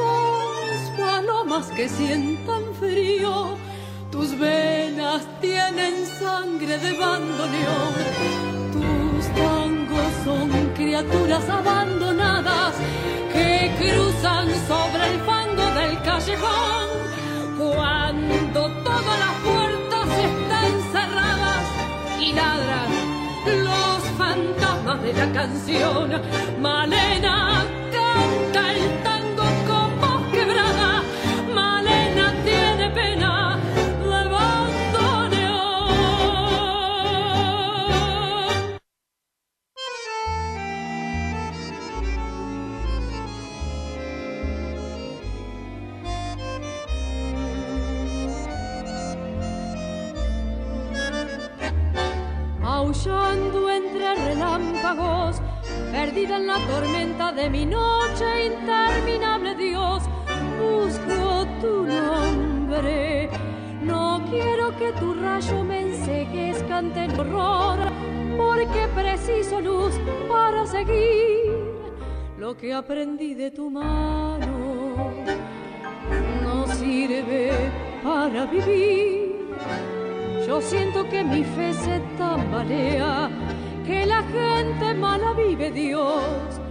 palomas 0.97 1.67
que 1.67 1.89
sientan 1.89 2.63
frío. 2.79 3.57
Tus 4.11 4.37
venas 4.37 5.23
tienen 5.41 6.05
sangre 6.19 6.77
de 6.77 6.97
bandoneón. 6.97 7.93
Tus 8.73 9.25
tangos 9.35 10.13
son 10.23 10.49
criaturas 10.75 11.49
abandonadas 11.49 12.75
que 13.33 13.71
cruzan 13.79 14.47
sobre 14.67 15.13
el 15.13 15.19
fango 15.21 15.65
del 15.79 16.01
callejón. 16.03 16.87
Cuando 17.57 18.69
todas 18.83 19.19
las 19.23 19.35
puertas 19.43 20.07
están 20.29 20.71
cerradas 20.91 21.65
y 22.21 22.33
ladran 22.33 23.07
los 23.63 23.96
fantasmas 24.17 25.01
de 25.03 25.13
la 25.13 25.31
canción. 25.31 26.21
Malena 26.59 27.65
canta 27.91 28.73
el 28.73 29.03
de 57.37 57.51
mi 57.51 57.67
noche 57.67 58.47
interminable, 58.47 59.53
Dios, 59.53 60.01
busco 60.59 61.45
tu 61.61 61.83
nombre. 61.85 63.29
No 63.83 64.23
quiero 64.31 64.75
que 64.75 64.91
tu 64.93 65.13
rayo 65.13 65.63
me 65.63 65.81
enseguezca 65.81 66.79
el 66.79 67.19
horror, 67.19 67.77
porque 68.35 68.87
preciso 68.95 69.61
luz 69.61 69.93
para 70.27 70.65
seguir 70.65 71.53
lo 72.39 72.57
que 72.57 72.73
aprendí 72.73 73.35
de 73.35 73.51
tu 73.51 73.69
mano. 73.69 75.13
No 76.41 76.65
sirve 76.67 77.51
para 78.03 78.45
vivir 78.47 79.27
yo 80.47 80.61
siento 80.61 81.07
que 81.09 81.23
mi 81.25 81.43
fe 81.43 81.73
se 81.73 81.99
tambalea, 82.17 83.29
que 83.85 84.05
la 84.05 84.23
gente 84.23 84.93
mala 84.93 85.33
vive 85.33 85.71
Dios 85.71 86.61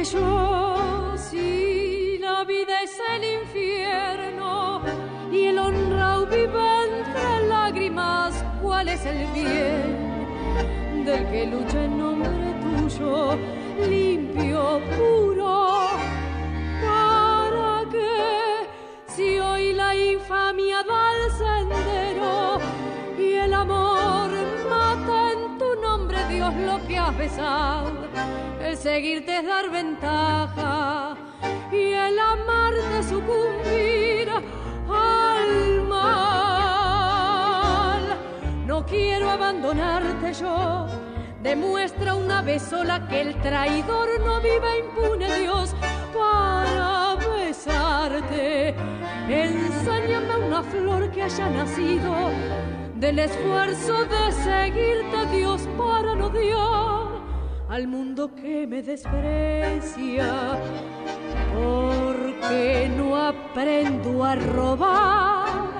que 0.00 0.04
yo. 0.04 1.14
Si 1.16 2.18
la 2.18 2.44
vida 2.44 2.82
es 2.82 2.96
el 3.14 3.22
infierno 3.42 4.80
y 5.30 5.46
el 5.46 5.58
honrado 5.58 6.26
vive 6.26 6.70
lágrimas, 7.48 8.44
¿cuál 8.62 8.88
es 8.88 9.04
el 9.04 9.26
bien 9.32 11.04
del 11.04 11.26
que 11.30 11.46
lucha 11.46 11.84
en 11.84 11.98
nombre 11.98 12.54
tuyo, 12.62 13.36
limpio, 13.88 14.80
puro? 14.96 15.88
¿Para 16.82 17.84
qué 17.90 18.66
si 19.06 19.38
hoy 19.38 19.72
la 19.72 19.94
infamia 19.94 20.82
da 20.82 21.10
al 21.10 21.22
El 27.22 28.76
seguirte 28.78 29.40
es 29.40 29.46
dar 29.46 29.68
ventaja 29.70 31.14
y 31.70 31.92
el 31.92 32.18
amarte 32.18 33.02
sucumbir 33.06 34.30
al 34.88 35.82
mal. 35.82 36.00
No 38.64 38.86
quiero 38.86 39.28
abandonarte 39.28 40.32
yo. 40.32 40.86
Demuestra 41.42 42.14
una 42.14 42.40
vez 42.40 42.62
sola 42.62 43.06
que 43.06 43.20
el 43.20 43.38
traidor 43.42 44.08
no 44.24 44.40
vive 44.40 44.78
impune, 44.78 45.40
Dios, 45.40 45.74
para 46.14 47.16
besarte. 47.36 48.74
Enséñame 49.28 50.38
una 50.38 50.62
flor 50.62 51.10
que 51.10 51.24
haya 51.24 51.50
nacido 51.50 52.30
del 52.94 53.18
esfuerzo 53.18 54.06
de 54.06 54.32
seguirte, 54.32 55.26
Dios, 55.36 55.68
para 55.76 56.14
no 56.14 56.28
odiar 56.28 56.99
al 57.70 57.86
mundo 57.86 58.34
que 58.34 58.66
me 58.66 58.82
desprecia. 58.82 60.58
Porque 61.54 62.90
no 62.96 63.16
aprendo 63.16 64.24
a 64.24 64.34
robar. 64.34 65.70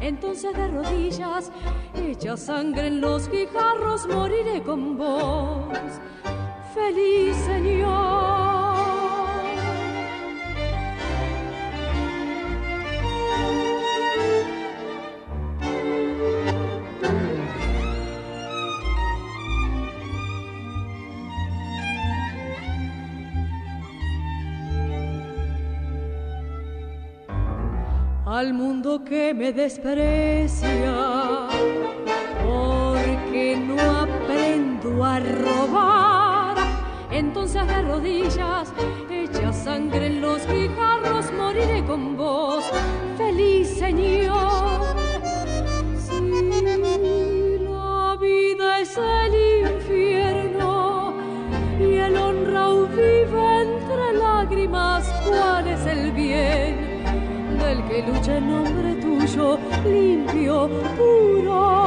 Entonces 0.00 0.54
de 0.56 0.68
rodillas, 0.68 1.52
hecha 1.94 2.36
sangre 2.36 2.86
en 2.86 3.00
los 3.00 3.28
guijarros, 3.28 4.06
moriré 4.06 4.62
con 4.62 4.96
vos. 4.96 5.66
Feliz 6.74 7.36
Señor. 7.36 8.51
Al 28.42 28.54
mundo 28.54 29.04
que 29.04 29.32
me 29.32 29.52
desprecia, 29.52 30.96
porque 32.44 33.56
no 33.56 33.80
aprendo 33.80 35.04
a 35.04 35.20
robar. 35.20 36.56
Entonces 37.12 37.64
de 37.68 37.82
rodillas, 37.82 38.72
hecha 39.08 39.52
sangre 39.52 40.06
en 40.06 40.20
los 40.22 40.44
guijarros, 40.48 41.32
moriré 41.38 41.84
con 41.84 42.16
vos, 42.16 42.64
feliz 43.16 43.78
Señor. 43.78 44.21
Que 57.92 58.02
lucha 58.02 58.38
en 58.38 58.48
nombre 58.48 58.94
tuyo, 58.94 59.58
limpio, 59.84 60.68
puro. 60.96 61.84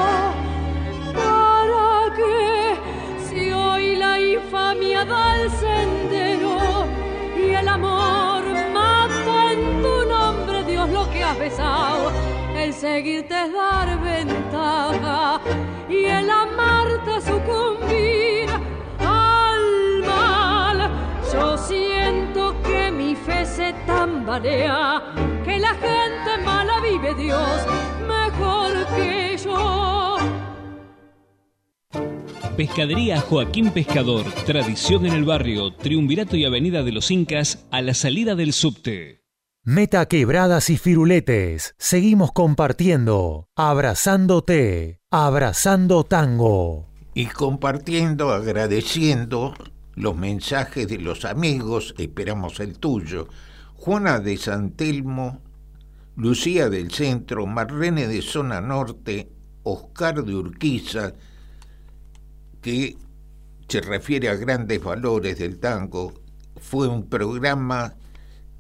¿Para 1.15 2.15
qué 2.15 2.75
si 3.25 3.51
hoy 3.51 3.95
la 3.95 4.19
infamia 4.19 5.03
da 5.03 5.41
el 5.41 5.49
sendero 5.49 6.85
y 7.35 7.55
el 7.55 7.67
amor 7.67 8.43
mata 8.71 9.53
en 9.53 9.81
tu 9.81 9.95
nombre, 10.07 10.63
Dios, 10.65 10.87
lo 10.91 11.09
que 11.09 11.23
has 11.23 11.39
besado? 11.39 12.11
El 12.55 12.71
seguirte 12.71 13.33
es 13.45 13.51
dar 13.51 13.99
ventaja 13.99 15.41
y 15.89 16.05
el 16.05 16.29
amarte 16.29 17.13
sucumbir 17.21 18.47
al 18.99 20.03
mal. 20.05 20.91
Yo 21.33 21.57
siento 21.57 22.55
que 22.61 22.91
mi 22.91 23.15
fe 23.15 23.43
se 23.43 23.73
tambalea 23.87 25.01
que 25.03 25.04
la 25.65 25.73
gente 25.75 26.43
mala 26.43 26.79
vive 26.79 27.15
Dios 27.15 27.59
mejor 28.07 28.71
que 28.95 29.37
yo. 29.43 30.17
Pescadería 32.55 33.19
Joaquín 33.19 33.71
Pescador, 33.71 34.25
tradición 34.45 35.05
en 35.05 35.13
el 35.13 35.25
barrio, 35.25 35.73
Triunvirato 35.73 36.37
y 36.37 36.45
Avenida 36.45 36.83
de 36.83 36.91
los 36.91 37.11
Incas, 37.11 37.65
a 37.71 37.81
la 37.81 37.93
salida 37.93 38.35
del 38.35 38.53
subte. 38.53 39.23
Meta 39.63 40.05
quebradas 40.05 40.69
y 40.69 40.77
firuletes, 40.77 41.73
seguimos 41.79 42.31
compartiendo, 42.31 43.49
abrazándote, 43.55 45.01
abrazando 45.09 46.03
tango. 46.03 46.87
Y 47.15 47.25
compartiendo, 47.25 48.31
agradeciendo 48.31 49.55
los 49.95 50.15
mensajes 50.15 50.87
de 50.87 50.99
los 50.99 51.25
amigos, 51.25 51.95
esperamos 51.97 52.59
el 52.59 52.77
tuyo, 52.77 53.27
Juana 53.73 54.19
de 54.19 54.37
San 54.37 54.71
Telmo, 54.71 55.41
Lucía 56.15 56.69
del 56.69 56.91
Centro, 56.91 57.45
Marlene 57.45 58.07
de 58.07 58.21
Zona 58.21 58.61
Norte, 58.61 59.29
Oscar 59.63 60.23
de 60.23 60.33
Urquiza, 60.33 61.13
que 62.61 62.97
se 63.67 63.81
refiere 63.81 64.29
a 64.29 64.35
grandes 64.35 64.81
valores 64.81 65.37
del 65.39 65.59
tango, 65.59 66.13
fue 66.55 66.87
un 66.87 67.09
programa 67.09 67.95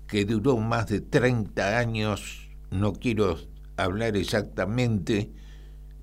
que 0.07 0.25
duró 0.25 0.57
más 0.57 0.87
de 0.87 0.99
30 0.99 1.77
años, 1.77 2.49
no 2.71 2.91
quiero 2.93 3.37
hablar 3.77 4.17
exactamente, 4.17 5.31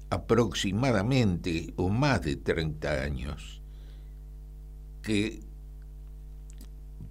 aproximadamente 0.09 1.74
o 1.76 1.90
más 1.90 2.22
de 2.22 2.36
30 2.36 3.03
años, 3.03 3.62
que 5.03 5.40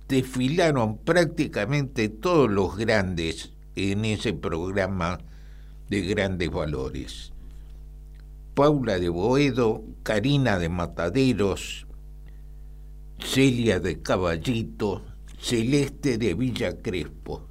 desfilaron 0.07 0.97
prácticamente 0.97 2.09
todos 2.09 2.49
los 2.49 2.75
grandes 2.75 3.53
en 3.75 4.05
ese 4.05 4.33
programa 4.33 5.19
de 5.89 6.01
grandes 6.01 6.49
valores. 6.49 7.33
Paula 8.53 8.99
de 8.99 9.09
Boedo, 9.09 9.83
Karina 10.03 10.59
de 10.59 10.69
Mataderos, 10.69 11.87
Celia 13.19 13.79
de 13.79 14.01
Caballito, 14.01 15.03
Celeste 15.39 16.17
de 16.17 16.33
Villa 16.33 16.81
Crespo. 16.81 17.47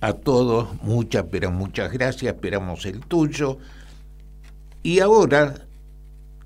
A 0.00 0.14
todos 0.14 0.82
muchas, 0.82 1.26
pero 1.30 1.50
muchas 1.50 1.92
gracias, 1.92 2.34
esperamos 2.34 2.86
el 2.86 3.00
tuyo. 3.00 3.58
Y 4.82 5.00
ahora, 5.00 5.66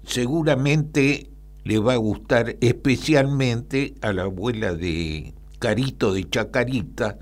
seguramente 0.04 1.30
le 1.64 1.78
va 1.78 1.94
a 1.94 1.96
gustar 1.96 2.56
especialmente 2.60 3.94
a 4.00 4.12
la 4.12 4.24
abuela 4.24 4.74
de 4.74 5.34
Carito 5.58 6.12
de 6.12 6.28
Chacarita, 6.28 7.18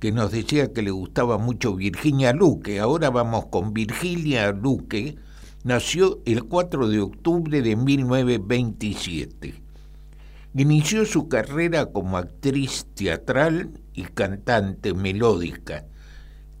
que 0.00 0.10
nos 0.12 0.32
decía 0.32 0.72
que 0.72 0.82
le 0.82 0.90
gustaba 0.90 1.36
mucho 1.36 1.76
Virginia 1.76 2.32
Luque. 2.32 2.80
Ahora 2.80 3.10
vamos 3.10 3.46
con 3.46 3.74
Virginia 3.74 4.50
Luque. 4.50 5.16
Nació 5.62 6.22
el 6.24 6.44
4 6.44 6.88
de 6.88 7.00
octubre 7.00 7.60
de 7.60 7.76
1927. 7.76 9.62
Inició 10.54 11.04
su 11.04 11.28
carrera 11.28 11.92
como 11.92 12.16
actriz 12.16 12.86
teatral 12.94 13.78
y 13.92 14.04
cantante 14.04 14.94
melódica. 14.94 15.84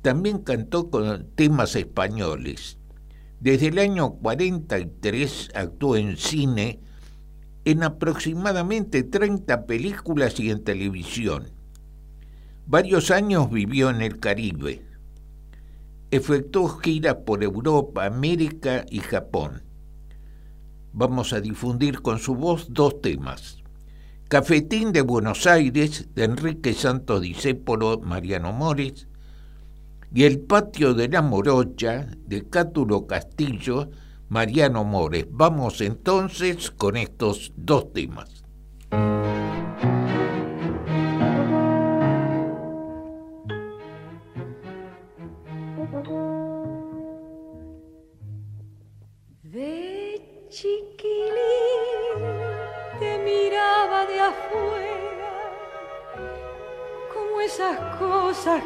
También 0.02 0.40
cantó 0.40 0.90
con 0.90 1.26
temas 1.34 1.74
españoles. 1.76 2.76
Desde 3.40 3.68
el 3.68 3.78
año 3.78 4.12
43 4.16 5.52
actuó 5.54 5.96
en 5.96 6.18
cine 6.18 6.78
en 7.64 7.82
aproximadamente 7.82 9.02
30 9.02 9.64
películas 9.64 10.38
y 10.40 10.50
en 10.50 10.62
televisión. 10.62 11.58
Varios 12.70 13.10
años 13.10 13.50
vivió 13.50 13.90
en 13.90 14.00
el 14.00 14.20
Caribe. 14.20 14.86
Efectuó 16.12 16.68
giras 16.68 17.16
por 17.26 17.42
Europa, 17.42 18.06
América 18.06 18.86
y 18.88 19.00
Japón. 19.00 19.64
Vamos 20.92 21.32
a 21.32 21.40
difundir 21.40 22.00
con 22.00 22.20
su 22.20 22.36
voz 22.36 22.68
dos 22.70 23.00
temas. 23.00 23.58
Cafetín 24.28 24.92
de 24.92 25.00
Buenos 25.00 25.48
Aires 25.48 26.10
de 26.14 26.22
Enrique 26.22 26.72
Santos 26.72 27.22
Discépolo, 27.22 27.98
Mariano 28.04 28.52
Mores 28.52 29.08
y 30.14 30.22
El 30.22 30.38
patio 30.38 30.94
de 30.94 31.08
la 31.08 31.22
Morocha 31.22 32.06
de 32.28 32.48
Cátulo 32.48 33.08
Castillo, 33.08 33.90
Mariano 34.28 34.84
Mores. 34.84 35.26
Vamos 35.28 35.80
entonces 35.80 36.70
con 36.70 36.96
estos 36.96 37.52
dos 37.56 37.92
temas. 37.92 38.44
Chiquilín 50.50 52.18
te 52.98 53.18
miraba 53.18 54.04
de 54.04 54.20
afuera 54.20 55.32
como 57.14 57.40
esas 57.40 57.78
cosas 57.96 58.60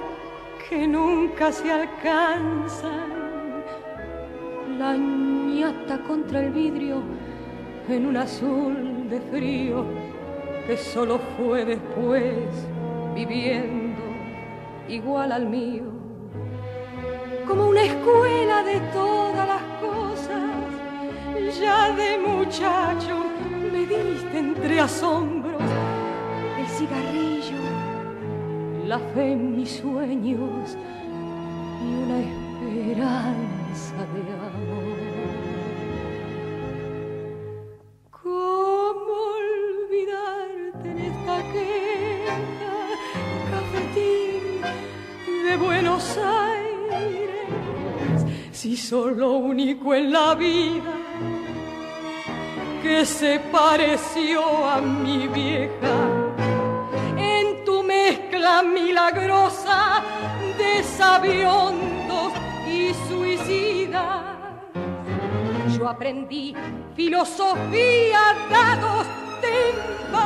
que 0.67 0.89
nunca 0.89 1.53
se 1.53 1.71
alcanzan. 1.71 3.13
La 4.79 4.97
ñata 4.97 5.99
contra 6.09 6.41
el 6.41 6.53
vidrio 6.53 7.03
en 7.91 8.07
un 8.07 8.17
azul 8.17 9.07
de 9.11 9.21
frío 9.21 9.85
que 10.67 10.79
solo 10.79 11.21
fue 11.37 11.67
después 11.67 12.49
viviendo 13.15 14.03
igual 14.89 15.33
al 15.33 15.47
mío. 15.47 15.85
Como 17.47 17.69
una 17.69 17.83
escuela 17.83 18.63
de 18.63 18.81
cosas, 18.91 19.14
ya 21.61 21.91
de 21.93 22.19
muchacho 22.19 23.17
me 23.73 23.87
diste 23.87 24.39
entre 24.39 24.81
asombros 24.81 25.63
el 26.59 26.67
cigarrillo 26.67 27.65
la 28.87 28.99
fe 28.99 29.33
en 29.33 29.57
mis 29.57 29.71
sueños 29.71 30.77
y 31.83 31.95
una 32.03 32.19
esperanza 32.21 33.97
de 34.15 34.21
amor. 34.51 34.99
¿Cómo 38.11 39.15
olvidarte 39.41 40.91
en 40.91 40.99
esta 40.99 41.37
queja, 41.53 42.37
cafetín 43.51 44.43
de 45.47 45.57
Buenos 45.57 46.19
Aires, 46.19 47.47
si 48.53 48.77
sos 48.77 49.17
lo 49.17 49.33
único 49.33 49.95
en 49.95 50.13
la 50.13 50.35
vida 50.35 51.04
se 53.05 53.39
pareció 53.41 54.69
a 54.69 54.81
mi 54.81 55.29
vieja? 55.29 56.25
mezcla 58.05 58.63
milagrosa 58.63 60.03
de 60.59 60.83
sabiondos 60.83 62.33
y 62.67 62.93
suicidas. 63.09 64.23
Yo 65.77 65.89
aprendí 65.89 66.55
filosofía, 66.95 68.21
dados, 68.51 69.07
tempo 69.41 70.23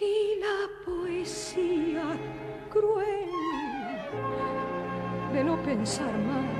y 0.00 0.40
la 0.40 0.58
poesía 0.84 2.04
cruel 2.70 3.30
de 5.32 5.44
no 5.44 5.62
pensar 5.62 6.12
más 6.18 6.59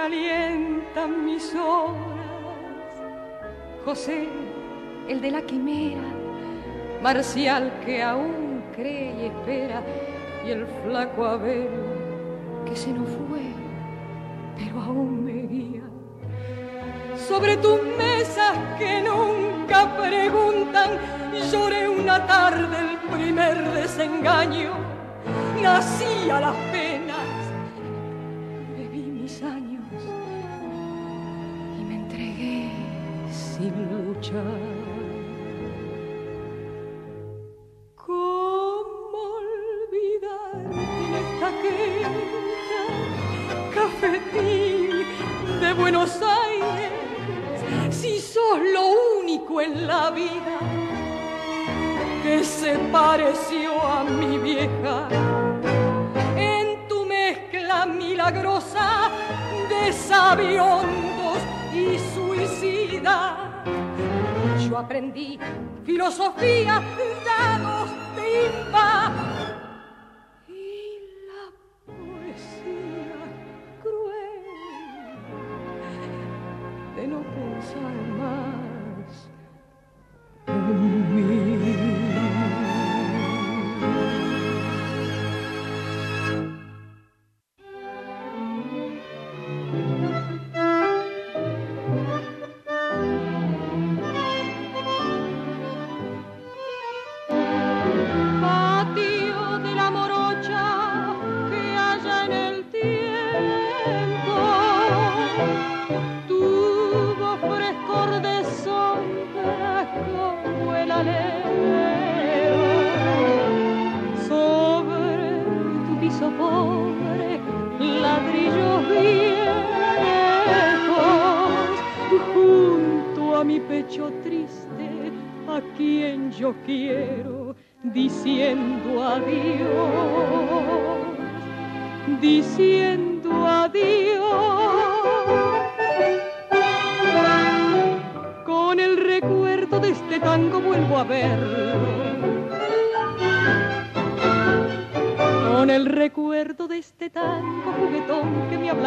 alientan 0.00 1.24
mis 1.24 1.54
horas. 1.54 1.96
José, 3.84 4.28
el 5.08 5.20
de 5.20 5.30
la 5.30 5.42
quimera, 5.42 6.02
Marcial 7.02 7.72
que 7.84 8.02
aún 8.02 8.62
cree 8.74 9.14
y 9.20 9.26
espera, 9.26 9.82
y 10.46 10.50
el 10.50 10.66
flaco 10.84 11.24
Abel 11.24 11.68
que 12.66 12.76
se 12.76 12.92
nos 12.92 13.08
fue, 13.08 13.40
pero 14.56 14.80
aún 14.80 15.24
me 15.24 15.42
guía. 15.46 15.82
Sobre 17.28 17.56
tus 17.56 17.80
mesas 17.98 18.56
que 18.78 19.02
nunca 19.02 19.96
preguntan, 19.96 20.90
lloré 21.50 21.88
una 21.88 22.26
tarde 22.26 22.76
el 22.78 22.98
primer 23.10 23.56
desengaño, 23.72 24.72
nací 25.60 26.30
a 26.30 26.40
las 26.40 26.56
penas, 26.72 27.28
bebí 28.76 29.10
mis 29.10 29.42
años 29.42 29.70
sin 33.60 33.74
luchar. 33.90 34.79
Mi 54.04 54.38
vieja? 54.38 55.08
En 56.36 56.88
tu 56.88 57.04
mezcla 57.06 57.86
milagrosa 57.86 59.10
de 59.68 59.92
sabiondos 59.92 61.38
y 61.74 61.98
suicida 62.14 63.50
yo 64.70 64.78
aprendí 64.78 65.38
filosofía, 65.84 66.80
dados, 67.24 67.90
timba 68.14 68.59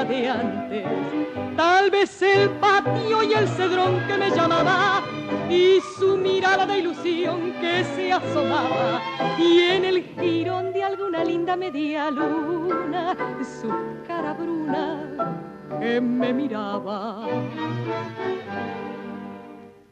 de 0.01 0.27
antes. 0.27 0.85
Tal 1.55 1.91
vez 1.91 2.21
el 2.23 2.49
patio 2.49 3.21
y 3.21 3.33
el 3.33 3.47
cedrón 3.47 4.01
que 4.07 4.17
me 4.17 4.31
llamaba 4.31 5.03
y 5.49 5.79
su 5.99 6.17
mirada 6.17 6.65
de 6.65 6.79
ilusión 6.79 7.53
que 7.61 7.83
se 7.95 8.11
asomaba 8.11 8.99
y 9.37 9.59
en 9.59 9.85
el 9.85 10.03
girón 10.19 10.73
de 10.73 10.83
alguna 10.83 11.23
linda 11.23 11.55
media 11.55 12.09
luna 12.09 13.15
su 13.61 13.69
cara 14.07 14.33
bruna 14.33 15.39
que 15.79 16.01
me 16.01 16.33
miraba. 16.33 17.27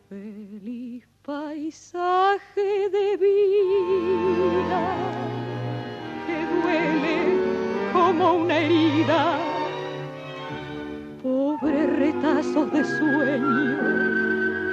Feliz 0.10 1.08
paisaje 1.22 2.90
de 2.90 3.18
vida 3.18 4.84
que 6.26 6.38
duele 6.56 7.92
como 7.94 8.34
una 8.34 8.58
herida. 8.58 9.51
Pobre 11.62 11.86
retazos 11.86 12.72
de 12.72 12.84
sueño 12.84 13.78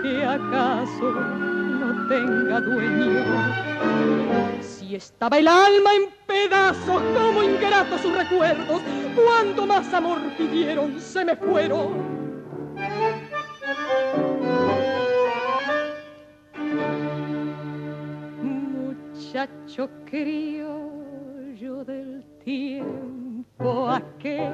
que 0.02 0.24
acaso 0.24 1.12
no 1.12 2.08
tenga 2.08 2.60
dueño. 2.62 3.24
Si 4.62 4.94
estaba 4.94 5.36
el 5.38 5.48
alma 5.48 5.90
en 5.94 6.08
pedazos 6.26 7.02
como 7.14 7.42
ingratos 7.42 8.00
sus 8.00 8.16
recuerdos, 8.16 8.80
cuando 9.14 9.66
más 9.66 9.92
amor 9.92 10.18
pidieron 10.38 10.98
se 10.98 11.26
me 11.26 11.36
fueron. 11.36 12.18
Muchacho 18.42 19.90
criollo 20.06 21.84
del 21.84 22.24
tiempo 22.42 23.90
aquel, 23.90 24.52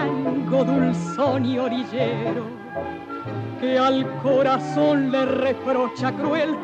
tango 0.00 0.64
dulzón 0.64 1.44
y 1.44 1.58
orillero, 1.58 2.46
que 3.60 3.78
al 3.78 4.06
corazón 4.22 5.10
le 5.10 5.26
reprocha 5.26 6.10
cruel 6.12 6.56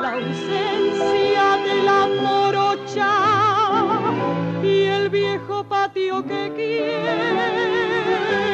la 0.00 0.12
ausencia 0.12 1.56
de 1.66 1.82
la 1.82 2.06
morocha 2.22 3.10
y 4.62 4.84
el 4.84 5.08
viejo 5.08 5.64
patio 5.64 6.24
que 6.24 6.52
quiere 6.54 8.53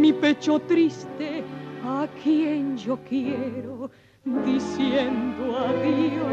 mi 0.00 0.12
pecho 0.14 0.58
triste 0.60 1.44
a 1.84 2.08
quien 2.22 2.76
yo 2.76 2.98
quiero 3.06 3.90
diciendo 4.24 5.58
adiós, 5.58 6.30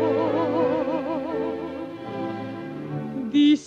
diciendo 3.31 3.66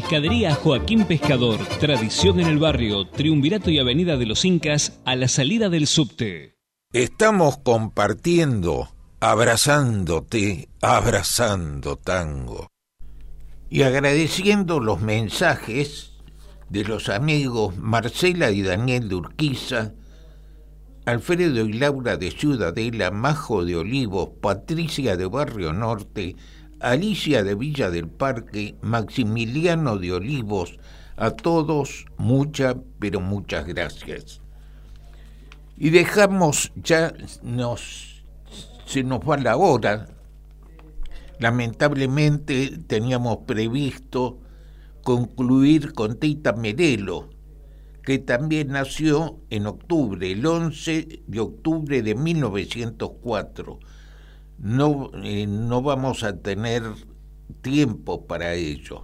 Pescadería 0.00 0.54
Joaquín 0.54 1.06
Pescador, 1.06 1.58
tradición 1.80 2.38
en 2.38 2.46
el 2.46 2.60
barrio, 2.60 3.08
Triunvirato 3.08 3.68
y 3.68 3.80
Avenida 3.80 4.16
de 4.16 4.26
los 4.26 4.44
Incas, 4.44 5.00
a 5.04 5.16
la 5.16 5.26
salida 5.26 5.70
del 5.70 5.88
subte. 5.88 6.54
Estamos 6.92 7.58
compartiendo, 7.58 8.90
abrazándote, 9.18 10.68
abrazando 10.80 11.96
tango. 11.96 12.68
Y 13.68 13.82
agradeciendo 13.82 14.78
los 14.78 15.00
mensajes 15.00 16.12
de 16.70 16.84
los 16.84 17.08
amigos 17.08 17.76
Marcela 17.76 18.52
y 18.52 18.62
Daniel 18.62 19.08
de 19.08 19.16
Urquiza, 19.16 19.94
Alfredo 21.06 21.66
y 21.66 21.72
Laura 21.72 22.16
de 22.16 22.30
Ciudadela, 22.30 23.10
Majo 23.10 23.64
de 23.64 23.74
Olivos, 23.74 24.28
Patricia 24.40 25.16
de 25.16 25.26
Barrio 25.26 25.72
Norte, 25.72 26.36
Alicia 26.80 27.42
de 27.42 27.54
Villa 27.54 27.90
del 27.90 28.08
Parque, 28.08 28.76
Maximiliano 28.82 29.98
de 29.98 30.12
Olivos, 30.12 30.78
a 31.16 31.30
todos 31.32 32.06
muchas, 32.16 32.76
pero 32.98 33.20
muchas 33.20 33.66
gracias. 33.66 34.40
Y 35.76 35.90
dejamos, 35.90 36.72
ya 36.76 37.12
nos, 37.42 38.24
se 38.86 39.02
nos 39.02 39.20
va 39.20 39.36
la 39.38 39.56
hora. 39.56 40.08
Lamentablemente 41.40 42.78
teníamos 42.86 43.38
previsto 43.46 44.40
concluir 45.02 45.94
con 45.94 46.18
Tita 46.18 46.52
Merelo, 46.52 47.30
que 48.04 48.18
también 48.18 48.68
nació 48.68 49.38
en 49.50 49.66
octubre, 49.66 50.30
el 50.30 50.44
11 50.46 51.22
de 51.26 51.40
octubre 51.40 52.02
de 52.02 52.14
1904. 52.14 53.78
No, 54.58 55.10
eh, 55.22 55.46
no 55.46 55.82
vamos 55.82 56.24
a 56.24 56.36
tener 56.36 56.82
tiempo 57.62 58.26
para 58.26 58.54
ellos. 58.54 59.02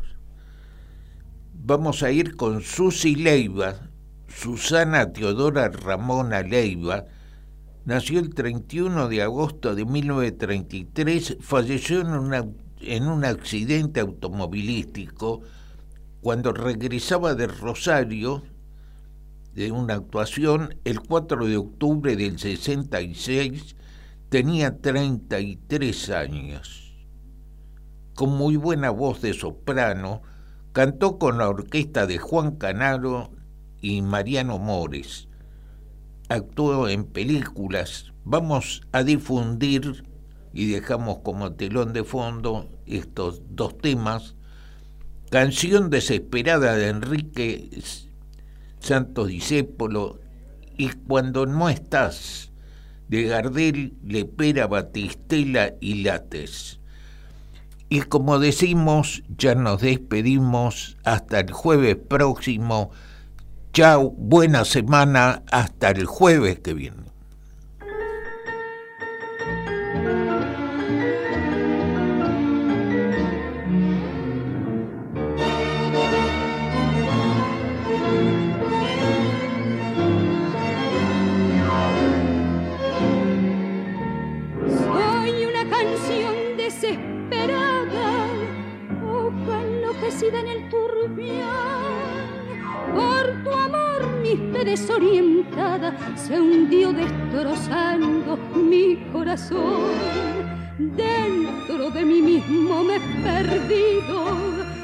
Vamos 1.53 2.03
a 2.03 2.11
ir 2.11 2.37
con 2.37 2.61
Susi 2.61 3.15
Leiva, 3.15 3.89
Susana 4.29 5.13
Teodora 5.13 5.69
Ramona 5.69 6.43
Leiva, 6.43 7.07
nació 7.85 8.19
el 8.19 8.35
31 8.35 9.09
de 9.09 9.23
agosto 9.23 9.75
de 9.75 9.85
1933, 9.85 11.39
falleció 11.41 12.01
en, 12.01 12.57
en 12.81 13.07
un 13.09 13.25
accidente 13.25 14.01
automovilístico 14.01 15.43
cuando 16.21 16.53
regresaba 16.53 17.35
de 17.35 17.47
Rosario 17.47 18.43
de 19.55 19.71
una 19.71 19.95
actuación 19.95 20.75
el 20.85 21.01
4 21.01 21.47
de 21.47 21.57
octubre 21.57 22.17
del 22.17 22.39
66, 22.39 23.77
tenía 24.35 24.81
33 24.81 26.11
años. 26.11 26.93
Con 28.15 28.31
muy 28.31 28.57
buena 28.57 28.91
voz 28.91 29.23
de 29.23 29.33
soprano, 29.33 30.23
cantó 30.73 31.21
con 31.21 31.39
la 31.39 31.49
orquesta 31.49 32.09
de 32.09 32.19
Juan 32.19 32.57
Canaro 32.57 33.31
y 33.81 34.03
Mariano 34.03 34.59
Mores. 34.59 35.29
Actuó 36.29 36.89
en 36.89 37.05
películas. 37.05 38.13
Vamos 38.25 38.83
a 38.91 39.05
difundir 39.05 40.05
y 40.53 40.67
dejamos 40.67 41.19
como 41.19 41.53
telón 41.53 41.93
de 41.93 42.03
fondo 42.03 42.69
estos 42.87 43.41
dos 43.51 43.79
temas. 43.79 44.35
Canción 45.31 45.91
desesperada 45.91 46.75
de 46.75 46.89
Enrique 46.89 47.71
Santos 48.81 49.29
Discépolo 49.29 50.19
y 50.77 50.89
Cuando 50.89 51.47
no 51.47 51.69
estás 51.69 52.51
de 53.09 53.25
Gardel, 53.25 53.95
Lepera, 54.05 54.67
Batistela 54.67 55.75
y 55.81 56.03
Lates. 56.03 56.81
Y 57.89 58.01
como 58.01 58.39
decimos, 58.39 59.23
ya 59.37 59.55
nos 59.55 59.81
despedimos 59.83 60.97
hasta 61.05 61.41
el 61.41 61.53
jueves 61.53 61.97
próximo 61.97 62.91
Chao, 63.75 64.13
buena 64.17 64.65
semana, 64.65 65.43
hasta 65.51 65.91
el 65.91 66.07
jueves 66.07 66.61
que 66.61 66.75
viene. 66.75 67.04
Destrozando 97.35 98.39
mi 98.55 98.97
corazón. 99.13 99.91
Dentro 100.79 101.91
de 101.91 102.05
mí 102.05 102.23
mismo 102.23 102.85
me 102.85 102.97
he 102.97 103.01
perdido, 103.23 104.37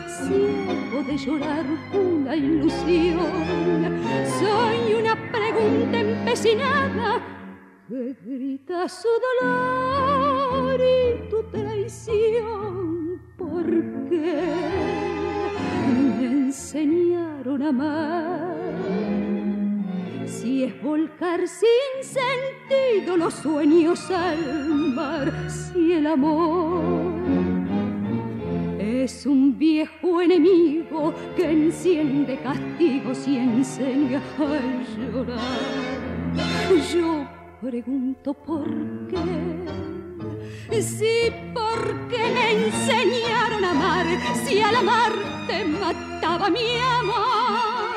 ciego 0.06 1.02
de 1.06 1.16
llorar 1.16 1.64
una 1.92 2.34
ilusión. 2.34 4.00
Soy 4.38 4.94
una 5.00 5.14
pregunta 5.30 5.98
empecinada 5.98 7.20
que 7.88 8.16
grita 8.24 8.88
su 8.88 9.08
dolor 9.40 10.80
y 10.80 11.28
tu 11.28 11.42
traición. 11.50 13.20
¿Por 13.36 13.64
qué 14.08 14.54
me 16.18 16.26
enseñaron 16.26 17.62
a 17.62 17.68
amar? 17.68 18.59
Si 20.30 20.62
es 20.62 20.80
volcar 20.80 21.40
sin 21.48 22.04
sentido 22.04 23.16
los 23.16 23.34
sueños 23.34 24.10
al 24.10 24.94
mar, 24.94 25.32
si 25.50 25.92
el 25.94 26.06
amor 26.06 27.12
es 28.78 29.26
un 29.26 29.58
viejo 29.58 30.20
enemigo 30.20 31.12
que 31.36 31.50
enciende 31.50 32.38
castigos 32.38 33.26
y 33.26 33.38
enseña 33.38 34.22
a 34.38 34.50
llorar. 34.96 35.58
Yo 36.94 37.28
pregunto 37.60 38.32
por 38.32 38.68
qué. 39.08 40.80
Si 40.80 41.32
porque 41.52 42.18
me 42.18 42.66
enseñaron 42.66 43.64
a 43.64 43.70
amar, 43.72 44.06
si 44.44 44.60
al 44.60 44.76
amar 44.76 45.12
te 45.48 45.64
mataba 45.64 46.48
mi 46.48 46.76
amor. 47.00 47.89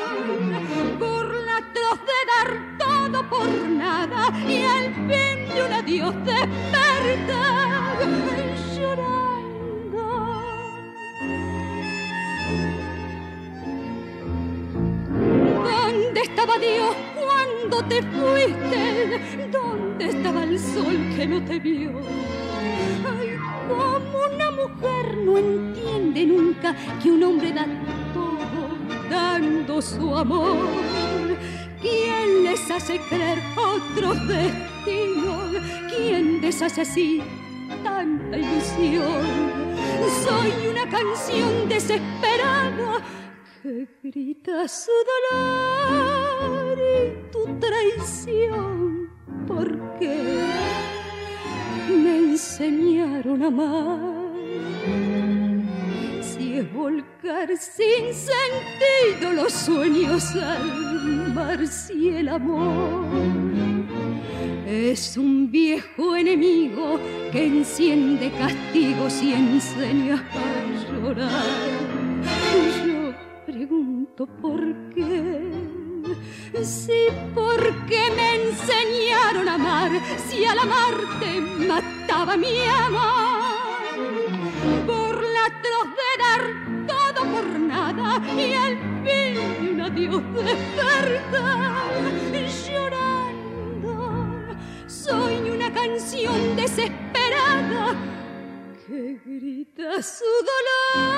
De 1.74 1.80
dar 2.32 2.78
todo 2.78 3.28
por 3.28 3.48
nada 3.68 4.32
y 4.48 4.62
al 4.62 4.94
fin 4.94 5.54
de 5.54 5.62
un 5.66 5.72
adiós 5.72 6.14
despertar. 6.24 7.98
Llorar 8.76 9.44
¿Dónde 15.64 16.20
estaba 16.20 16.58
Dios 16.58 16.94
cuando 17.16 17.82
te 17.88 18.02
fuiste? 18.02 19.48
¿Dónde 19.50 20.08
estaba 20.10 20.44
el 20.44 20.58
sol 20.58 20.96
que 21.16 21.26
no 21.26 21.44
te 21.44 21.58
vio? 21.58 21.90
Ay, 23.04 23.36
como 23.68 24.18
una 24.32 24.50
mujer 24.52 25.18
no 25.24 25.38
entiende 25.38 26.24
nunca 26.24 26.76
que 27.02 27.10
un 27.10 27.22
hombre 27.24 27.52
da 27.52 27.66
todo 28.14 28.54
dando 29.10 29.82
su 29.82 30.16
amor. 30.16 31.13
¿Quién 31.84 32.44
les 32.44 32.70
hace 32.70 32.98
creer 33.10 33.38
otros 33.58 34.16
destinos? 34.26 35.62
¿Quién 35.90 36.40
deshace 36.40 36.80
así 36.80 37.22
tanta 37.82 38.38
ilusión? 38.38 39.52
Soy 40.24 40.68
una 40.70 40.88
canción 40.88 41.68
desesperada 41.68 43.02
que 43.62 43.86
grita 44.02 44.66
su 44.66 44.92
dolor 45.12 46.78
y 46.78 47.30
tu 47.30 47.44
traición. 47.60 49.10
¿Por 49.46 49.98
qué 49.98 50.22
me 51.90 52.16
enseñaron 52.16 53.42
a 53.42 53.46
amar? 53.48 54.32
Si 56.22 56.60
es 56.60 56.72
volcar 56.72 57.48
sin 57.58 58.14
sentido 58.14 59.32
los 59.34 59.52
sueños 59.52 60.34
al 60.36 61.23
si 61.66 62.08
el 62.10 62.28
amor 62.28 63.06
es 64.66 65.16
un 65.16 65.50
viejo 65.50 66.16
enemigo 66.16 66.98
que 67.32 67.46
enciende 67.46 68.30
castigos 68.32 69.22
y 69.22 69.32
enseña 69.32 70.24
a 70.32 70.92
llorar 70.92 71.74
pregunto 73.54 74.26
por 74.42 74.60
qué. 74.94 75.40
Si 76.62 77.08
porque 77.34 78.00
me 78.16 78.34
enseñaron 78.42 79.48
a 79.48 79.54
amar, 79.54 79.90
si 80.26 80.44
al 80.44 80.58
amarte 80.58 81.40
mataba 81.68 82.36
mi 82.36 82.58
amor. 82.66 83.94
Por 84.86 85.22
la 85.22 85.46
atroz 85.46 85.88
de 86.00 86.10
dar 86.24 86.63
todo 87.24 87.32
por 87.32 87.46
nada 87.60 88.20
y 88.34 88.52
al 88.52 88.76
fin 89.04 89.38
un 89.70 89.80
adiós 89.80 90.22
despertar. 90.34 91.22
Llorando, 92.68 93.96
soy 94.86 95.50
una 95.50 95.72
canción 95.72 96.56
desesperada 96.56 97.94
que 98.86 99.18
grita 99.24 100.02
su 100.02 100.24
dolor. 100.50 101.14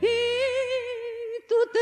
Si 0.00 0.16
tú 1.48 1.56
te 1.72 1.80